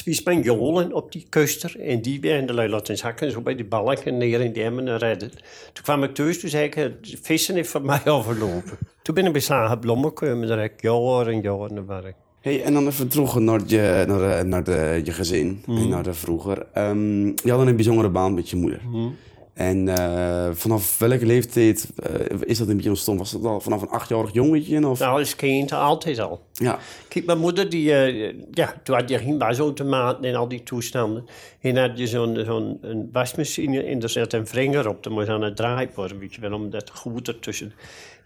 eh, 0.06 0.12
twee 0.14 0.14
Spanjolen 0.14 0.92
op 0.92 1.12
die 1.12 1.26
kuster. 1.28 1.80
En 1.80 2.02
die 2.02 2.20
werden 2.20 2.46
de 2.46 2.52
lui 2.54 2.68
laten 2.68 2.96
zakken, 2.96 3.30
zo 3.30 3.40
bij 3.40 3.54
die 3.54 3.64
balken 3.64 4.16
neer 4.18 4.40
en 4.40 4.52
die 4.52 4.62
hebben 4.62 4.84
me 4.84 4.96
redden. 4.96 5.30
Toen 5.72 5.84
kwam 5.84 6.02
ik 6.02 6.14
thuis, 6.14 6.40
toen 6.40 6.50
zei 6.50 6.64
ik, 6.64 6.74
het 6.74 6.94
vissen 7.22 7.54
heeft 7.54 7.70
van 7.70 7.84
mij 7.84 8.00
overlopen. 8.16 8.78
Toen 9.02 9.14
ben 9.14 9.26
ik 9.26 9.32
bij 9.32 9.40
Slagen 9.40 9.78
Blommen 9.78 10.08
gekomen, 10.08 10.48
daar 10.48 10.60
heb 10.60 10.72
ik 10.72 10.82
jaren 10.82 11.26
en 11.32 11.40
jaren 11.40 11.86
werk. 11.86 12.14
Hey, 12.40 12.62
en 12.62 12.72
dan 12.72 12.86
even 12.86 13.08
terug 13.08 13.34
naar 13.38 13.60
je, 13.66 14.04
naar, 14.06 14.18
de- 14.38 14.44
naar 14.44 14.64
de, 14.64 15.00
je 15.04 15.12
gezin 15.12 15.62
en 15.66 15.88
naar 15.88 16.02
de 16.02 16.14
vroeger. 16.14 16.66
Ehm, 16.72 17.26
je 17.26 17.50
had 17.50 17.66
een 17.66 17.74
bijzondere 17.76 18.08
baan 18.10 18.34
met 18.34 18.50
je 18.50 18.56
moeder. 18.56 18.80
Mhm. 18.90 19.08
En 19.54 19.88
eh, 19.88 20.48
vanaf 20.52 20.98
welke 20.98 21.26
leeftijd 21.26 21.92
eh, 21.96 22.40
is 22.40 22.58
dat 22.58 22.68
een 22.68 22.74
beetje 22.76 22.90
ontstaan? 22.90 23.16
Was 23.16 23.30
dat 23.30 23.44
al 23.44 23.60
vanaf 23.60 23.82
een 23.82 23.88
achtjarig 23.88 24.32
jongetje? 24.32 24.88
Of? 24.88 24.98
Nou, 24.98 25.18
als 25.18 25.36
kind 25.36 25.72
altijd 25.72 26.18
al. 26.18 26.46
Ja. 26.52 26.78
Kijk, 27.08 27.26
mijn 27.26 27.38
moeder, 27.38 27.70
die, 27.70 27.92
eh, 27.92 28.34
ja, 28.50 28.74
toen 28.82 28.96
had 28.96 29.08
je 29.08 29.18
geen 29.18 29.38
wasautomaten 29.38 30.24
en 30.24 30.34
al 30.34 30.48
die 30.48 30.62
toestanden. 30.62 31.24
En 31.60 31.76
had 31.76 31.98
je 31.98 32.06
zo'n 32.06 32.42
zo'n 32.44 32.80
wasmachine 33.12 33.82
en 33.82 34.02
er 34.02 34.08
zat 34.08 34.32
een 34.32 34.46
vinger 34.46 34.88
op, 34.88 35.02
dan 35.02 35.12
moest 35.12 35.28
aan 35.28 35.42
het 35.42 35.56
draaien 35.56 35.90
worden, 35.94 36.18
weet 36.18 36.34
je 36.34 36.40
wel, 36.40 36.52
om 36.52 36.70
dat 36.70 36.90
goed 36.90 37.28
ertussen. 37.28 37.72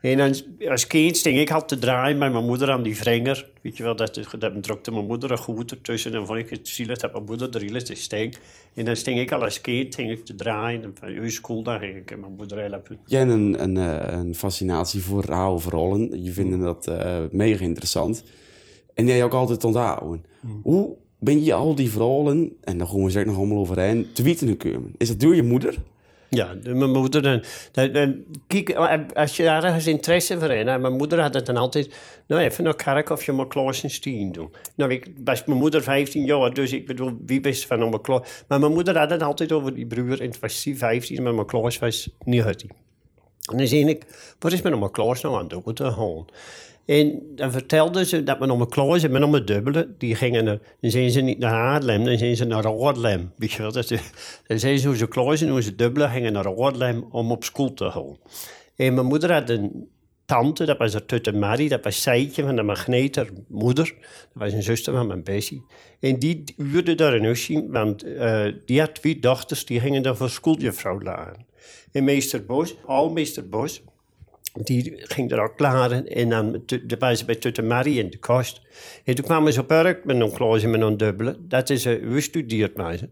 En 0.01 0.17
dan, 0.17 0.35
als 0.71 0.87
kind 0.87 1.17
sting 1.17 1.39
ik 1.39 1.49
had 1.49 1.69
te 1.69 1.79
draaien 1.79 2.19
met 2.19 2.33
mijn 2.33 2.45
moeder 2.45 2.71
aan 2.71 2.83
die 2.83 2.97
vrenger. 2.97 3.51
Weet 3.63 3.77
je 3.77 3.83
wel, 3.83 3.97
dat, 3.97 4.21
dat 4.39 4.63
drukte 4.63 4.91
mijn 4.91 5.07
moeder 5.07 5.31
een 5.31 5.39
goed 5.39 5.71
ertussen. 5.71 6.15
En 6.15 6.27
vond 6.27 6.39
ik 6.39 6.51
het 6.51 6.69
zielig 6.69 6.99
dat 6.99 7.13
mijn 7.13 7.25
moeder 7.25 7.57
erin 7.57 7.85
te 7.85 7.95
sting. 7.95 8.37
En 8.75 8.85
dan 8.85 8.97
sting 8.97 9.19
ik 9.19 9.33
al 9.33 9.45
als 9.45 9.61
kind 9.61 9.95
ging 9.95 10.11
ik 10.11 10.25
te 10.25 10.35
draaien. 10.35 10.83
En 10.83 10.95
van 11.01 11.13
je 11.13 11.31
school, 11.31 11.63
dan 11.63 11.79
ging 11.79 11.97
ik 11.97 12.19
mijn 12.19 12.35
moeder 12.37 12.59
helpen. 12.59 12.99
Jij 13.07 13.21
hebt 13.21 13.33
een, 13.33 13.63
een, 13.63 13.77
eh, 13.77 14.19
een 14.19 14.35
fascinatie 14.35 15.03
voor 15.03 15.33
oude 15.33 15.71
rollen. 15.71 16.25
Je 16.25 16.33
vindt 16.33 16.61
dat 16.63 16.89
uh, 16.89 17.19
mega 17.31 17.65
interessant. 17.65 18.25
En 18.95 19.07
jij 19.07 19.25
ook 19.25 19.35
altijd 19.35 19.65
onthouden. 19.65 20.25
Mm. 20.41 20.61
Hoe 20.63 20.97
ben 21.19 21.45
je 21.45 21.55
al 21.55 21.75
die 21.75 21.91
verhalen, 21.91 22.53
en 22.61 22.79
daar 22.79 22.87
gaan 22.87 23.05
we 23.05 23.11
zeker 23.11 23.29
nog 23.29 23.37
allemaal 23.37 23.59
overheen, 23.59 24.07
te 24.13 24.23
weten 24.23 24.57
komen? 24.57 24.93
Is 24.97 25.09
dat 25.09 25.21
door 25.21 25.35
je 25.35 25.43
moeder? 25.43 25.79
Ja, 26.31 26.55
mijn 26.63 26.91
moeder. 26.91 27.23
Dan, 27.23 27.43
dan, 27.93 28.25
kijk, 28.47 28.75
als 29.15 29.37
je 29.37 29.47
ergens 29.49 29.87
interesse 29.87 30.39
voor 30.39 30.51
hebt. 30.51 30.81
Mijn 30.81 30.97
moeder 30.97 31.21
had 31.21 31.35
het 31.35 31.47
dan 31.47 31.57
altijd. 31.57 31.95
Nou, 32.27 32.43
even 32.43 32.65
naar 32.65 32.77
kerk 32.77 33.11
of 33.11 33.25
je 33.25 33.33
maar 33.33 33.47
Klaas 33.47 33.83
en 33.83 33.91
Stien 33.91 34.33
doen. 34.33 34.53
Nou, 34.75 34.91
ik 34.91 35.11
was 35.25 35.45
mijn 35.45 35.59
moeder 35.59 35.83
15 35.83 36.25
jaar, 36.25 36.55
dus 36.55 36.73
ik 36.73 36.87
bedoel, 36.87 37.19
wie 37.27 37.41
wist 37.41 37.67
van 37.67 37.79
mijn 37.79 38.01
Klaas. 38.01 38.45
Maar 38.49 38.61
mijn 38.61 38.73
moeder 38.73 38.99
had 38.99 39.11
het 39.11 39.23
altijd 39.23 39.53
over 39.53 39.75
die 39.75 39.87
broer. 39.87 40.21
En 40.21 40.27
het 40.27 40.41
was 40.41 40.69
15, 40.75 41.23
maar 41.23 41.35
mijn 41.35 41.47
Klaas 41.47 41.79
was 41.79 42.11
niet 42.25 42.43
13. 42.43 42.71
En 43.51 43.57
dan 43.57 43.67
zei 43.67 43.89
ik, 43.89 44.05
wat 44.39 44.53
is 44.53 44.63
mijn 44.63 44.91
Klaas 44.91 45.21
nou 45.21 45.35
aan 45.35 45.41
het 45.41 45.51
doen? 45.51 46.27
En 46.89 47.23
dan 47.35 47.53
vertelden 47.53 48.07
ze 48.07 48.23
dat 48.23 48.39
men 48.39 48.51
om 48.51 48.69
kloos 48.69 49.03
en 49.03 49.11
men 49.11 49.23
om 49.23 49.45
dubbele, 49.45 49.95
die 49.99 50.15
gingen 50.15 50.47
er, 50.47 50.61
dan 50.81 50.91
zijn 50.91 51.11
ze 51.11 51.21
niet 51.21 51.39
naar 51.39 51.53
Haarlem, 51.53 52.05
dan 52.05 52.19
zijn 52.19 52.37
ze 52.37 52.45
naar 52.45 52.63
Roodlem. 52.63 53.33
Weet 53.37 53.53
je 53.53 53.63
dat 53.73 53.87
ze, 53.87 53.99
dan 54.47 54.59
zijn 54.59 54.79
ze 54.79 54.87
hoe 54.87 54.97
ze 54.97 55.09
kloos 55.09 55.41
en 55.41 55.49
hoe 55.49 55.63
ze 55.63 55.75
dubbele 55.75 56.09
gingen 56.09 56.33
naar 56.33 56.45
Roodlem 56.45 57.05
om 57.11 57.31
op 57.31 57.45
school 57.45 57.75
te 57.75 57.91
gaan. 57.91 58.17
En 58.77 58.95
mijn 58.95 59.07
moeder 59.07 59.33
had 59.33 59.51
een 59.51 59.89
tante, 60.25 60.65
dat 60.65 60.79
was 60.79 60.93
haar 60.93 61.05
tutte 61.05 61.33
Marie, 61.33 61.69
dat 61.69 61.85
was 61.85 62.03
Seitje 62.03 62.43
van 62.43 62.57
de 62.57 62.63
magneter 62.63 63.29
moeder. 63.49 63.95
Dat 64.33 64.43
was 64.43 64.53
een 64.53 64.63
zuster 64.63 64.93
van 64.93 65.07
mijn 65.07 65.23
Bessie. 65.23 65.65
En 66.01 66.19
die 66.19 66.45
huurde 66.57 66.95
daar 66.95 67.15
een 67.15 67.25
huisje, 67.25 67.67
want 67.69 68.05
uh, 68.05 68.47
die 68.67 68.81
had 68.81 68.95
twee 68.95 69.19
dochters, 69.19 69.65
die 69.65 69.81
gingen 69.81 70.03
daar 70.03 70.17
voor 70.17 70.31
schooljuffrouw 70.31 71.01
lagen. 71.01 71.47
En 71.93 72.05
meester 72.05 72.45
Bos, 72.45 72.77
al 72.87 73.11
meester 73.11 73.49
Bos, 73.49 73.83
die 74.63 74.95
ging 74.97 75.33
er 75.33 75.41
ook 75.41 75.57
klaar 75.57 75.91
en 75.91 76.29
dan 76.29 76.65
waren 76.99 77.17
ze 77.17 77.25
bij 77.25 77.35
Tutte 77.35 77.63
Marie 77.63 77.99
in 77.99 78.11
de 78.11 78.17
kast. 78.17 78.61
En 79.05 79.15
toen 79.15 79.25
kwamen 79.25 79.53
ze 79.53 79.61
op 79.61 79.71
Urk 79.71 80.05
met 80.05 80.21
een 80.21 80.33
kloosje 80.33 80.69
met 80.69 80.81
een 80.81 80.97
dubbele. 80.97 81.37
Dat 81.41 81.71
is 81.71 81.87
uh, 81.87 82.21
studeerd 82.21 82.73
ze. 82.77 83.09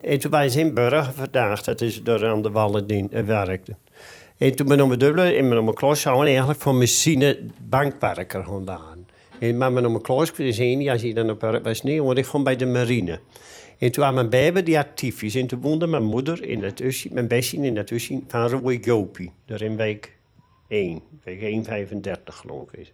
En 0.00 0.18
toen 0.18 0.50
ze 0.50 0.60
in 0.60 0.74
Burger 0.74 1.12
vandaag, 1.14 1.62
dat 1.62 1.80
is 1.80 2.02
door 2.02 2.26
aan 2.26 2.42
de 2.42 2.50
wallen 2.50 2.86
die 2.86 3.08
uh, 3.10 3.20
werkte. 3.20 3.76
En 4.38 4.56
toen 4.56 4.66
ben 4.66 4.78
ik 4.78 4.86
mijn 4.86 4.98
dubbele 4.98 5.32
en 5.32 5.48
mijn 5.48 5.74
kloos 5.74 6.00
zouden 6.00 6.26
eigenlijk 6.26 6.60
voor 6.60 6.74
machine 6.74 7.38
bankwerker 7.68 8.44
gedaan. 8.44 9.06
En 9.38 9.56
maar 9.56 9.72
mijn 9.72 9.90
mijn 9.90 10.02
kloos 10.02 10.32
zien, 10.34 10.88
als 10.88 11.02
je 11.02 11.14
dan 11.14 11.30
op 11.30 11.42
Urk 11.42 11.64
was, 11.64 11.82
nee, 11.82 12.02
want 12.02 12.18
ik 12.18 12.24
gewoon 12.24 12.44
bij 12.44 12.56
de 12.56 12.66
marine. 12.66 13.20
En 13.78 13.92
toen 13.92 14.04
had 14.04 14.14
mijn 14.14 14.30
baby 14.30 14.62
die 14.62 14.76
had 14.76 14.86
tyfus. 14.94 15.34
En 15.34 15.46
toen 15.46 15.60
woonde 15.60 15.86
mijn 15.86 16.04
moeder 16.04 16.44
in 16.44 16.62
het 16.62 16.80
huisje, 16.80 17.08
mijn 17.12 17.28
besje 17.28 17.56
in 17.56 17.76
het 17.76 17.90
huisje 17.90 18.20
van 18.26 18.48
Roy 18.48 18.78
Jopie, 18.82 19.32
daar 19.46 19.62
in 19.62 19.76
Wijk 19.76 20.17
1, 20.68 21.02
1,35 21.24 22.22
geloof 22.24 22.72
ik. 22.72 22.92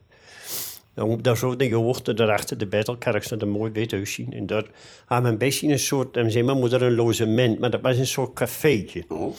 Dan, 0.94 1.18
daar 1.22 1.36
zo 1.36 1.56
de 1.56 1.74
hoogte 1.74 2.14
daarachter 2.14 2.58
de 2.58 2.66
Bettelkerk 2.66 3.22
staat 3.22 3.42
een 3.42 3.48
mooi 3.48 3.72
wit 3.72 3.90
huisje. 3.90 4.26
En 4.30 4.46
daar 4.46 4.64
hadden 5.06 5.26
we 5.26 5.32
een 5.32 5.38
beetje 5.38 5.68
een 5.68 5.78
soort, 5.78 6.14
dan 6.14 6.30
zei 6.30 6.44
mijn 6.44 6.58
moeder 6.58 6.82
een 6.82 6.94
logement, 6.94 7.58
maar 7.58 7.70
dat 7.70 7.80
was 7.80 7.98
een 7.98 8.06
soort 8.06 8.32
cafeetje. 8.32 9.04
Oh. 9.08 9.34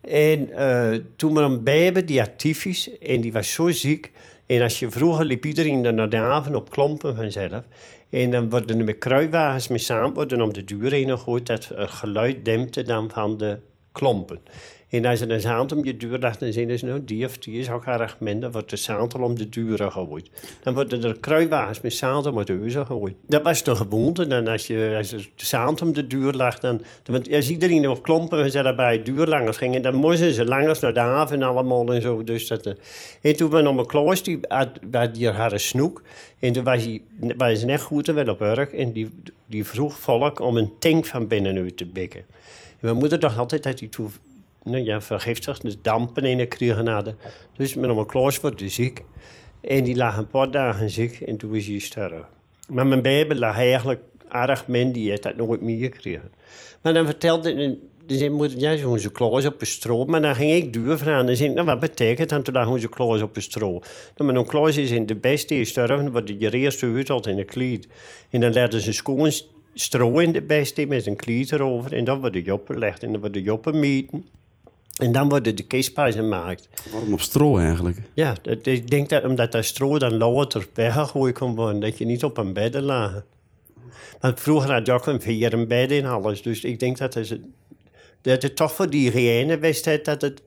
En 0.00 0.48
uh, 0.48 0.94
toen 1.16 1.34
we 1.34 1.40
een 1.40 1.62
baby 1.62 2.04
die 2.04 2.18
had 2.18 2.38
tyfus 2.38 2.98
en 2.98 3.20
die 3.20 3.32
was 3.32 3.52
zo 3.52 3.70
ziek. 3.70 4.10
En 4.46 4.62
als 4.62 4.78
je 4.78 4.90
vroeger 4.90 5.24
liep 5.24 5.44
iedereen 5.44 5.82
dan 5.82 5.94
naar 5.94 6.08
de 6.08 6.16
haven 6.16 6.54
op 6.54 6.70
klompen 6.70 7.16
vanzelf. 7.16 7.64
En 8.10 8.30
dan 8.30 8.50
worden 8.50 8.78
er 8.78 8.84
met 8.84 8.98
kruiwagens 8.98 9.68
mee 9.68 9.78
samen 9.78 10.14
worden 10.14 10.40
om 10.40 10.52
de 10.52 10.64
deur 10.64 10.92
heen 10.92 11.08
gegooid. 11.08 11.46
Dat 11.46 11.68
het 11.74 11.90
geluid 11.90 12.44
dempte 12.44 12.82
dan 12.82 13.10
van 13.10 13.36
de 13.36 13.58
klompen. 13.92 14.40
En 14.90 15.04
als 15.04 15.20
er 15.20 15.30
een 15.30 15.40
zaad 15.40 15.72
om 15.72 15.84
je 15.84 15.96
deur 15.96 16.18
ligt, 16.18 16.40
dan 16.40 16.52
zijn 16.52 16.78
ze 16.78 16.86
nou, 16.86 17.04
die 17.04 17.24
of 17.24 17.38
die 17.38 17.58
is 17.58 17.70
ook 17.70 17.84
erg 17.84 18.16
minder, 18.20 18.50
wordt 18.50 18.70
de 18.70 18.76
zaad 18.76 19.14
om 19.14 19.38
de 19.38 19.48
deuren 19.48 19.92
gegooid. 19.92 20.30
Dan 20.62 20.74
worden 20.74 21.04
er 21.04 21.20
kruiwagens 21.20 21.80
met 21.80 21.92
zaad 21.92 22.26
om 22.26 22.36
de 22.36 22.44
deuren 22.44 22.86
gegooid. 22.86 23.14
Dat 23.26 23.42
was 23.42 23.62
de 23.62 23.76
gewoonte. 23.76 24.26
Dan 24.26 24.48
als, 24.48 24.66
je, 24.66 24.94
als 24.96 25.12
er 25.52 25.82
om 25.82 25.92
de 25.92 26.06
deur 26.06 26.32
lag, 26.32 26.58
dan, 26.58 26.82
want 27.04 27.32
als 27.32 27.50
iedereen 27.50 27.88
op 27.88 28.02
klompen 28.02 28.42
en 28.42 28.50
ze 28.50 28.74
bij 28.76 29.02
langs 29.26 29.56
gingen, 29.56 29.82
dan 29.82 29.94
moesten 29.94 30.32
ze 30.32 30.44
langers 30.44 30.80
naar 30.80 30.94
de 30.94 31.00
haven 31.00 31.42
allemaal 31.42 31.94
en 31.94 32.02
zo. 32.02 32.24
Dus 32.24 32.46
dat, 32.46 32.66
eh. 32.66 32.72
en 33.20 33.36
toen 33.36 33.50
we 33.50 33.60
nog 33.60 33.76
een 33.76 33.86
kloos, 33.86 34.22
die 34.22 34.38
had, 34.48 34.68
die 35.12 35.28
een 35.28 35.60
snoek. 35.60 36.02
En 36.38 36.52
toen 36.52 36.64
was 36.64 36.84
hij, 36.84 37.02
was 37.36 37.64
net 37.64 37.80
goed 37.80 38.06
wel 38.06 38.28
op 38.28 38.38
werk 38.38 38.72
en 38.72 38.92
die, 38.92 39.10
die 39.46 39.64
vroeg 39.64 39.98
volk 39.98 40.40
om 40.40 40.56
een 40.56 40.72
tank 40.78 41.06
van 41.06 41.26
binnenuit 41.26 41.76
te 41.76 41.86
bikken. 41.86 42.20
En 42.20 42.86
mijn 42.86 42.96
moeder 42.96 43.20
dacht 43.20 43.38
altijd 43.38 43.62
dat 43.62 43.80
hij 43.80 43.88
toen 43.88 44.10
nou 44.62 44.84
ja, 44.84 45.00
vergiftigd, 45.00 45.62
dus 45.62 45.76
dampen 45.82 46.24
in 46.24 46.38
de 46.38 46.46
kregen 46.46 47.16
Dus 47.56 47.74
met 47.74 47.94
mijn 47.94 48.06
kloos 48.06 48.40
wordt 48.40 48.62
ziek. 48.66 49.04
En 49.60 49.84
die 49.84 49.96
lag 49.96 50.16
een 50.16 50.28
paar 50.28 50.50
dagen 50.50 50.90
ziek 50.90 51.20
en 51.20 51.36
toen 51.36 51.54
is 51.54 51.66
hij 51.66 51.78
sterven. 51.78 52.26
Maar 52.68 52.86
mijn 52.86 53.02
baby 53.02 53.34
lag 53.34 53.56
eigenlijk 53.56 54.00
erg 54.28 54.66
min, 54.66 54.92
die 54.92 55.08
heeft 55.10 55.22
dat 55.22 55.36
nooit 55.36 55.60
meer 55.60 55.78
gekregen. 55.78 56.32
Maar 56.82 56.94
dan 56.94 57.06
vertelde 57.06 57.54
dan 58.10 58.18
zei 58.18 58.30
moeder, 58.30 58.58
ja, 58.58 58.76
ze 58.76 58.98
ze 58.98 59.12
kloos 59.12 59.46
op 59.46 59.60
een 59.60 59.66
stro. 59.66 60.04
Maar 60.04 60.22
dan 60.22 60.34
ging 60.34 60.52
ik 60.52 60.72
duur 60.72 60.98
vragen. 60.98 61.26
Dan 61.26 61.36
zei 61.36 61.48
nou, 61.48 61.66
wat 61.66 61.80
betekent 61.80 62.28
dat? 62.28 62.44
Toen 62.44 62.54
lag 62.54 62.80
ze 62.80 62.88
kloos 62.88 63.22
op 63.22 63.36
een 63.36 63.42
stro. 63.42 63.80
Nou, 64.16 64.34
een 64.34 64.46
kloos 64.46 64.76
is 64.76 64.90
in 64.90 65.06
de 65.06 65.16
beste 65.16 65.64
sterven, 65.64 66.12
wordt 66.12 66.28
je 66.38 66.50
eerste 66.50 66.86
uithaalt 66.86 67.26
in 67.26 67.36
de 67.36 67.44
kleed. 67.44 67.88
En 68.30 68.40
dan 68.40 68.52
leiden 68.52 68.80
ze 68.80 68.92
schoon 68.92 69.32
stro 69.74 70.18
in 70.18 70.32
de 70.32 70.42
beste 70.42 70.86
met 70.86 71.06
een 71.06 71.16
kleed 71.16 71.52
erover. 71.52 71.92
En 71.92 72.04
dan 72.04 72.20
wordt 72.20 72.34
de 72.34 72.42
joppen 72.42 72.74
gelegd 72.74 73.02
en 73.02 73.10
dan 73.10 73.20
wordt 73.20 73.34
de 73.34 73.42
joppen 73.42 73.80
meten. 73.80 74.26
En 75.00 75.12
dan 75.12 75.28
worden 75.28 75.56
de 75.56 75.62
kiespijs 75.62 76.14
gemaakt. 76.14 76.68
Waarom 76.92 77.12
op 77.12 77.20
stro 77.20 77.58
eigenlijk? 77.58 77.98
Ja, 78.14 78.34
dat, 78.42 78.66
ik 78.66 78.90
denk 78.90 79.08
dat 79.08 79.24
omdat 79.24 79.52
dat 79.52 79.64
stro 79.64 79.98
dan 79.98 80.16
later 80.16 80.66
weggegooid 80.74 81.38
kon 81.38 81.54
worden. 81.54 81.80
Dat 81.80 81.98
je 81.98 82.04
niet 82.04 82.24
op 82.24 82.36
een 82.36 82.52
bed 82.52 82.74
lag. 82.74 83.22
Want 84.20 84.40
vroeger 84.40 84.72
had 84.72 84.86
je 84.86 84.92
ook 84.92 85.06
een 85.06 85.20
vier 85.20 85.52
een 85.52 85.68
bed 85.68 85.90
in 85.90 86.06
alles. 86.06 86.42
Dus 86.42 86.64
ik 86.64 86.80
denk 86.80 86.98
dat 86.98 87.14
het, 87.14 87.38
dat 88.20 88.42
het 88.42 88.56
toch 88.56 88.72
voor 88.72 88.90
die 88.90 89.10
hygiëne 89.10 89.58
wist 89.58 90.04
dat 90.04 90.22
het 90.22 90.42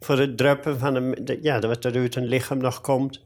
voor 0.00 0.18
het 0.18 0.36
druppen 0.36 0.78
van 0.78 0.94
een, 0.94 1.38
ja, 1.42 1.60
dat 1.60 1.84
er 1.84 1.96
uit 1.96 2.16
een 2.16 2.26
lichaam 2.26 2.58
nog 2.58 2.80
komt. 2.80 3.24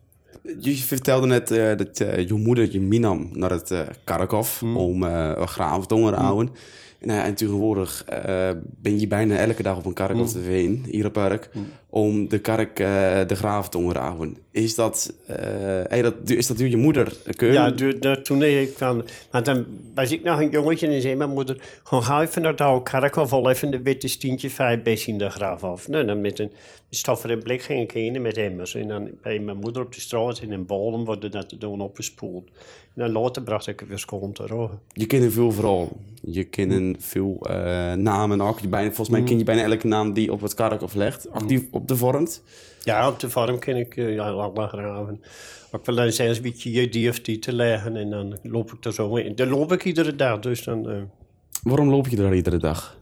Je 0.59 0.77
vertelde 0.77 1.27
net 1.27 1.51
uh, 1.51 1.77
dat 1.77 2.01
uh, 2.01 2.27
je 2.29 2.35
moeder 2.35 2.73
je 2.73 2.81
minam 2.81 3.29
naar 3.33 3.51
het 3.51 3.71
uh, 3.71 3.81
Karkov 4.05 4.61
mm. 4.61 4.77
om 4.77 5.03
uh, 5.03 5.47
graven 5.47 5.89
te 5.89 5.95
onderhouden. 5.95 6.47
Mm. 6.47 6.59
Nou, 7.03 7.21
en 7.21 7.35
tegenwoordig 7.35 8.05
uh, 8.13 8.51
ben 8.63 9.01
je 9.01 9.07
bijna 9.07 9.37
elke 9.37 9.63
dag 9.63 9.77
op 9.77 9.85
een 9.85 9.93
kark 9.93 10.15
mm. 10.15 10.21
of 10.21 10.33
de 10.33 10.41
Veen, 10.41 10.85
hier 10.91 11.07
op 11.07 11.13
Park, 11.13 11.49
mm. 11.53 11.67
om 11.91 12.29
de 12.29 12.39
kark 12.39 12.81
uh, 12.81 12.87
de 13.27 13.35
graaf 13.35 13.69
te 13.69 13.79
onderhouden. 13.79 14.37
Is 14.51 14.75
dat, 14.75 15.15
uh, 15.31 15.37
hey, 15.89 16.03
dat, 16.03 16.15
is 16.25 16.47
dat 16.47 16.59
je 16.59 16.77
moeder? 16.77 17.17
Kun 17.37 17.53
ja, 17.53 17.71
de, 17.71 18.21
toen 18.23 18.43
ik 18.43 18.75
kwam, 18.75 19.03
maar 19.31 19.43
dan 19.43 19.67
was 19.95 20.13
ik 20.13 20.23
nog 20.23 20.41
een 20.41 20.51
jongetje 20.51 20.87
en 20.87 21.01
zei 21.01 21.15
mijn 21.15 21.31
moeder, 21.31 21.81
gewoon 21.85 22.05
ga 22.05 22.23
even 22.23 22.43
naar 22.43 22.57
de 22.57 22.63
oude 22.63 22.83
kark 22.83 23.17
of 23.17 23.33
al 23.33 23.51
even 23.51 23.71
de 23.71 23.83
witte 23.83 24.09
stientje 24.09 24.51
vijf 24.51 24.83
best 24.83 25.07
in 25.07 25.19
de 25.19 25.31
graaf 25.31 25.65
af. 25.65 25.89
Nou, 25.89 26.07
dan 26.07 26.21
met 26.21 26.39
een 26.39 26.53
stofferen 26.91 27.43
blik 27.43 27.63
ging 27.63 27.83
ik 27.83 27.91
heen 27.91 28.23
met 28.23 28.37
emmers. 28.37 28.75
En 28.75 28.89
dan 28.89 29.11
bij 29.23 29.39
mijn 29.39 29.57
moeder 29.57 29.83
op 29.83 29.95
de 29.95 30.01
straat 30.01 30.41
in 30.41 30.53
een 30.53 30.67
bolem 30.67 31.05
worden 31.05 31.31
dat 31.31 31.55
doen 31.59 31.81
opgespoeld. 31.81 32.51
En 33.01 33.13
later 33.13 33.43
bracht 33.43 33.67
ik 33.67 33.81
het 33.81 33.89
weer 33.89 33.99
schoon 33.99 34.33
te 34.33 34.47
rogen. 34.47 34.81
Je 34.93 35.07
kent 35.07 35.33
veel 35.33 35.53
vooral. 35.53 35.97
Je 36.23 36.45
kent 36.45 36.97
veel 37.05 37.47
uh, 37.51 37.93
namen 37.93 38.41
ook. 38.41 38.61
Je 38.61 38.69
bijna, 38.69 38.87
volgens 38.87 39.09
mij 39.09 39.23
ken 39.23 39.39
je 39.39 39.45
bijna 39.45 39.63
elke 39.63 39.87
naam 39.87 40.13
die 40.13 40.33
op 40.33 40.41
het 40.41 40.55
kark 40.55 40.95
legt. 40.95 41.31
Actief 41.31 41.63
op 41.71 41.89
de 41.89 41.97
vorm. 41.97 42.29
Ja, 42.83 43.09
op 43.09 43.21
de 43.21 43.31
vorm 43.31 43.59
ken 43.59 43.77
ik 43.77 43.97
uh, 43.97 44.15
ja, 44.15 44.31
alle 44.31 44.69
graven. 44.69 45.21
Ik 45.73 45.81
wil 45.85 46.13
zelfs 46.13 46.37
een 46.37 46.43
beetje 46.43 46.73
je 46.73 46.89
die 46.89 47.09
of 47.09 47.21
die 47.21 47.39
te 47.39 47.53
leggen. 47.53 47.97
En 47.97 48.11
dan 48.11 48.39
loop 48.43 48.73
ik 48.73 48.85
er 48.85 48.93
zo 48.93 49.17
in. 49.17 49.35
Dan 49.35 49.49
loop 49.49 49.73
ik 49.73 49.85
iedere 49.85 50.17
dag. 50.17 50.39
Dus 50.39 50.65
dan, 50.65 50.91
uh... 50.91 51.03
Waarom 51.63 51.89
loop 51.89 52.09
je 52.09 52.23
er 52.23 52.35
iedere 52.35 52.59
dag? 52.59 52.97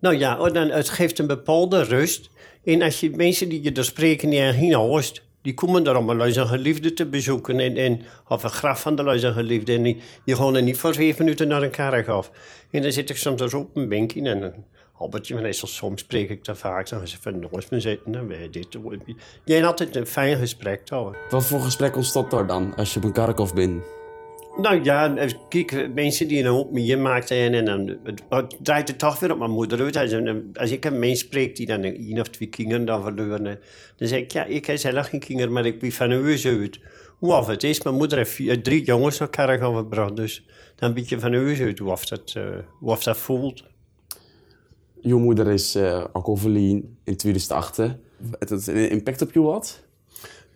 Nou 0.00 0.16
ja, 0.16 0.40
oh, 0.40 0.52
dan, 0.52 0.70
het 0.70 0.88
geeft 0.88 1.18
een 1.18 1.26
bepaalde 1.26 1.82
rust. 1.82 2.30
En 2.64 2.82
als 2.82 3.00
je 3.00 3.10
mensen 3.10 3.48
die 3.48 3.62
je 3.62 3.72
er 3.72 3.84
spreken 3.84 4.28
niet 4.28 4.54
geen 4.54 4.74
hoort, 4.74 5.22
die 5.48 5.56
komen 5.56 5.84
daar 5.84 5.96
om 5.96 6.10
een 6.10 6.32
geliefde 6.32 6.92
te 6.92 7.06
bezoeken. 7.06 7.60
En, 7.60 7.76
en, 7.76 8.02
of 8.28 8.42
een 8.42 8.50
graf 8.50 8.80
van 8.80 8.96
de 8.96 9.32
geliefde. 9.32 9.72
En 9.72 9.82
die, 9.82 9.96
die 10.24 10.36
gaan 10.36 10.56
er 10.56 10.62
niet 10.62 10.78
voor 10.78 10.94
vijf 10.94 11.18
minuten 11.18 11.48
naar 11.48 11.62
een 11.62 11.70
kerk 11.70 12.08
af. 12.08 12.30
En 12.70 12.82
dan 12.82 12.92
zit 12.92 13.10
ik 13.10 13.16
soms 13.16 13.54
op 13.54 13.76
een 13.76 13.88
bankje 13.88 14.22
en 14.22 14.42
een 14.42 14.64
Albertje, 14.98 15.40
meestal 15.40 15.68
soms 15.68 16.00
spreek 16.00 16.30
ik 16.30 16.44
daar 16.44 16.56
vaak. 16.56 16.88
Dan 16.88 17.08
ze 17.08 17.16
van 17.20 17.38
nooit 17.38 17.70
meer 17.70 17.80
zitten 17.80 18.14
en 18.14 18.26
weet 18.26 18.52
dit. 18.52 18.76
Je 19.44 19.52
hebt 19.52 19.66
altijd 19.66 19.96
een 19.96 20.06
fijn 20.06 20.38
gesprek 20.38 20.88
houden. 20.88 21.20
Wat 21.30 21.44
voor 21.44 21.60
gesprek 21.60 21.96
ontstaat 21.96 22.30
daar 22.30 22.46
dan 22.46 22.74
als 22.76 22.92
je 22.92 22.98
op 22.98 23.04
een 23.04 23.12
kerkhof 23.12 23.54
bent? 23.54 23.97
Nou 24.62 24.82
ja, 24.84 25.16
eh, 25.16 25.30
kijk, 25.48 25.94
mensen 25.94 26.28
die 26.28 26.40
een 26.40 26.46
hoop 26.46 26.72
meemaakt 26.72 27.30
en 27.30 27.64
dan 27.64 27.96
het 28.28 28.56
draait 28.62 28.88
het 28.88 28.98
toch 28.98 29.20
weer 29.20 29.32
op 29.32 29.38
mijn 29.38 29.50
moeder 29.50 29.80
uit. 29.80 29.96
Als, 29.96 30.12
een- 30.12 30.50
als 30.54 30.70
ik 30.70 30.84
een 30.84 30.98
mens 30.98 31.18
spreek 31.20 31.56
die 31.56 31.66
dan 31.66 31.82
één 31.82 32.20
of 32.20 32.28
twee 32.28 32.48
kinderen 32.48 32.84
dan 32.84 33.02
verloren, 33.02 33.44
dan 33.96 34.08
zeg 34.08 34.18
ik, 34.18 34.32
ja, 34.32 34.44
ik 34.44 34.66
heb 34.66 34.76
zelf 34.76 35.06
geen 35.08 35.20
kinderen, 35.20 35.52
maar 35.52 35.66
ik 35.66 35.78
ben 35.80 35.92
van 35.92 36.10
huis 36.10 36.46
uit. 36.46 36.80
Hoe 37.18 37.32
of 37.34 37.46
het 37.46 37.62
is, 37.62 37.82
mijn 37.82 37.96
moeder 37.96 38.18
heeft 38.18 38.64
drie 38.64 38.84
jongens 38.84 39.18
naar 39.18 39.30
kerk 39.30 39.62
overgebracht, 39.62 40.16
dus 40.16 40.46
dan 40.76 40.94
weet 40.94 41.08
je 41.08 41.20
van 41.20 41.34
huis 41.34 41.60
uit 41.60 41.78
hoe 41.78 41.90
of 41.90 42.06
dat, 42.06 42.32
eh, 42.36 42.42
hoe 42.78 42.90
of 42.90 43.02
dat 43.02 43.16
voelt. 43.16 43.64
Je 45.00 45.14
moeder 45.14 45.46
is 45.46 45.74
eh 45.74 46.04
overleden 46.12 46.98
in 47.04 47.16
2008. 47.16 47.76
Het 48.38 48.66
een 48.66 48.90
impact 48.90 49.22
op 49.22 49.32
je 49.32 49.40
had? 49.40 49.86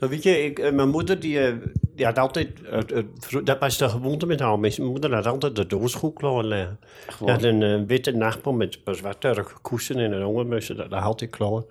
Weet 0.09 0.23
je, 0.23 0.45
ik, 0.45 0.59
eh, 0.59 0.73
mijn 0.73 0.89
moeder 0.89 1.21
die, 1.21 1.41
eh, 1.41 1.55
die 1.95 2.05
had 2.05 2.19
altijd, 2.19 2.49
eh, 2.63 3.03
dat 3.45 3.59
was 3.59 3.79
de 3.79 3.89
gewoonte 3.89 4.27
met 4.27 4.41
haar. 4.41 4.59
Mijn 4.59 4.73
moeder 4.79 5.15
had 5.15 5.27
altijd 5.27 5.57
de 5.57 5.67
doosgoed 5.67 6.15
klaarleggen. 6.15 6.79
Die 7.19 7.31
had 7.31 7.43
een 7.43 7.87
witte 7.87 8.11
nachtpot 8.11 8.57
met 8.57 8.79
een 8.85 8.95
zwarte 8.95 9.45
koesen 9.63 9.97
en 9.97 10.13
een 10.13 10.23
hongermussen, 10.23 10.77
dat, 10.77 10.91
dat 10.91 11.01
had 11.01 11.21
ik 11.21 11.31
klaar. 11.31 11.63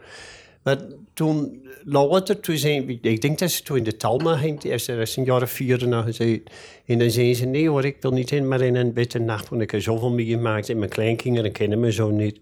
Maar 0.63 0.77
toen, 1.13 1.67
later, 1.83 2.39
toen 2.39 2.57
zei, 2.57 2.99
ik 3.01 3.21
denk 3.21 3.39
dat 3.39 3.51
ze 3.51 3.63
toen 3.63 3.77
in 3.77 3.83
de 3.83 3.97
Talma 3.97 4.35
ging, 4.35 4.63
is 4.63 5.17
een 5.17 5.23
jaar 5.23 5.41
of 5.41 5.51
vier 5.51 5.87
nog 5.87 6.05
gezegd. 6.05 6.39
En 6.85 6.99
dan 6.99 7.09
zei 7.09 7.35
ze, 7.35 7.45
nee 7.45 7.69
hoor, 7.69 7.85
ik 7.85 7.97
wil 7.99 8.11
niet 8.11 8.31
in, 8.31 8.47
maar 8.47 8.61
in 8.61 8.75
een 8.75 8.93
witte 8.93 9.19
nachtpot. 9.19 9.61
Ik 9.61 9.71
heb 9.71 9.81
zoveel 9.81 10.11
meegemaakt 10.11 10.69
en 10.69 10.77
mijn 10.77 10.89
kleinkinderen 10.89 11.51
kennen 11.51 11.79
me 11.79 11.91
zo 11.91 12.09
niet. 12.09 12.39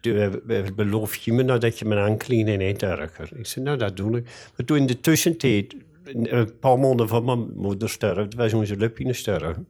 Eh, 0.00 0.24
eh, 0.24 0.66
Beloof 0.76 1.14
je 1.14 1.32
me 1.32 1.42
nou 1.42 1.58
dat 1.58 1.78
je 1.78 1.84
me 1.84 1.96
aankleedt 1.96 2.48
en 2.48 2.60
erger? 2.60 3.30
Ik 3.34 3.46
zei, 3.46 3.64
nou 3.64 3.76
dat 3.76 3.96
doe 3.96 4.16
ik. 4.16 4.24
Maar 4.56 4.66
toen 4.66 4.76
in 4.76 4.86
de 4.86 5.00
tussentijd, 5.00 5.74
een 6.04 6.36
een 6.36 6.58
paar 6.58 6.78
maanden 6.78 7.08
van 7.08 7.24
mijn 7.24 7.52
moeder 7.54 7.88
sterft, 7.88 8.34
was 8.34 8.52
onze 8.52 8.76
Lupine 8.76 9.12
sterven. 9.12 9.66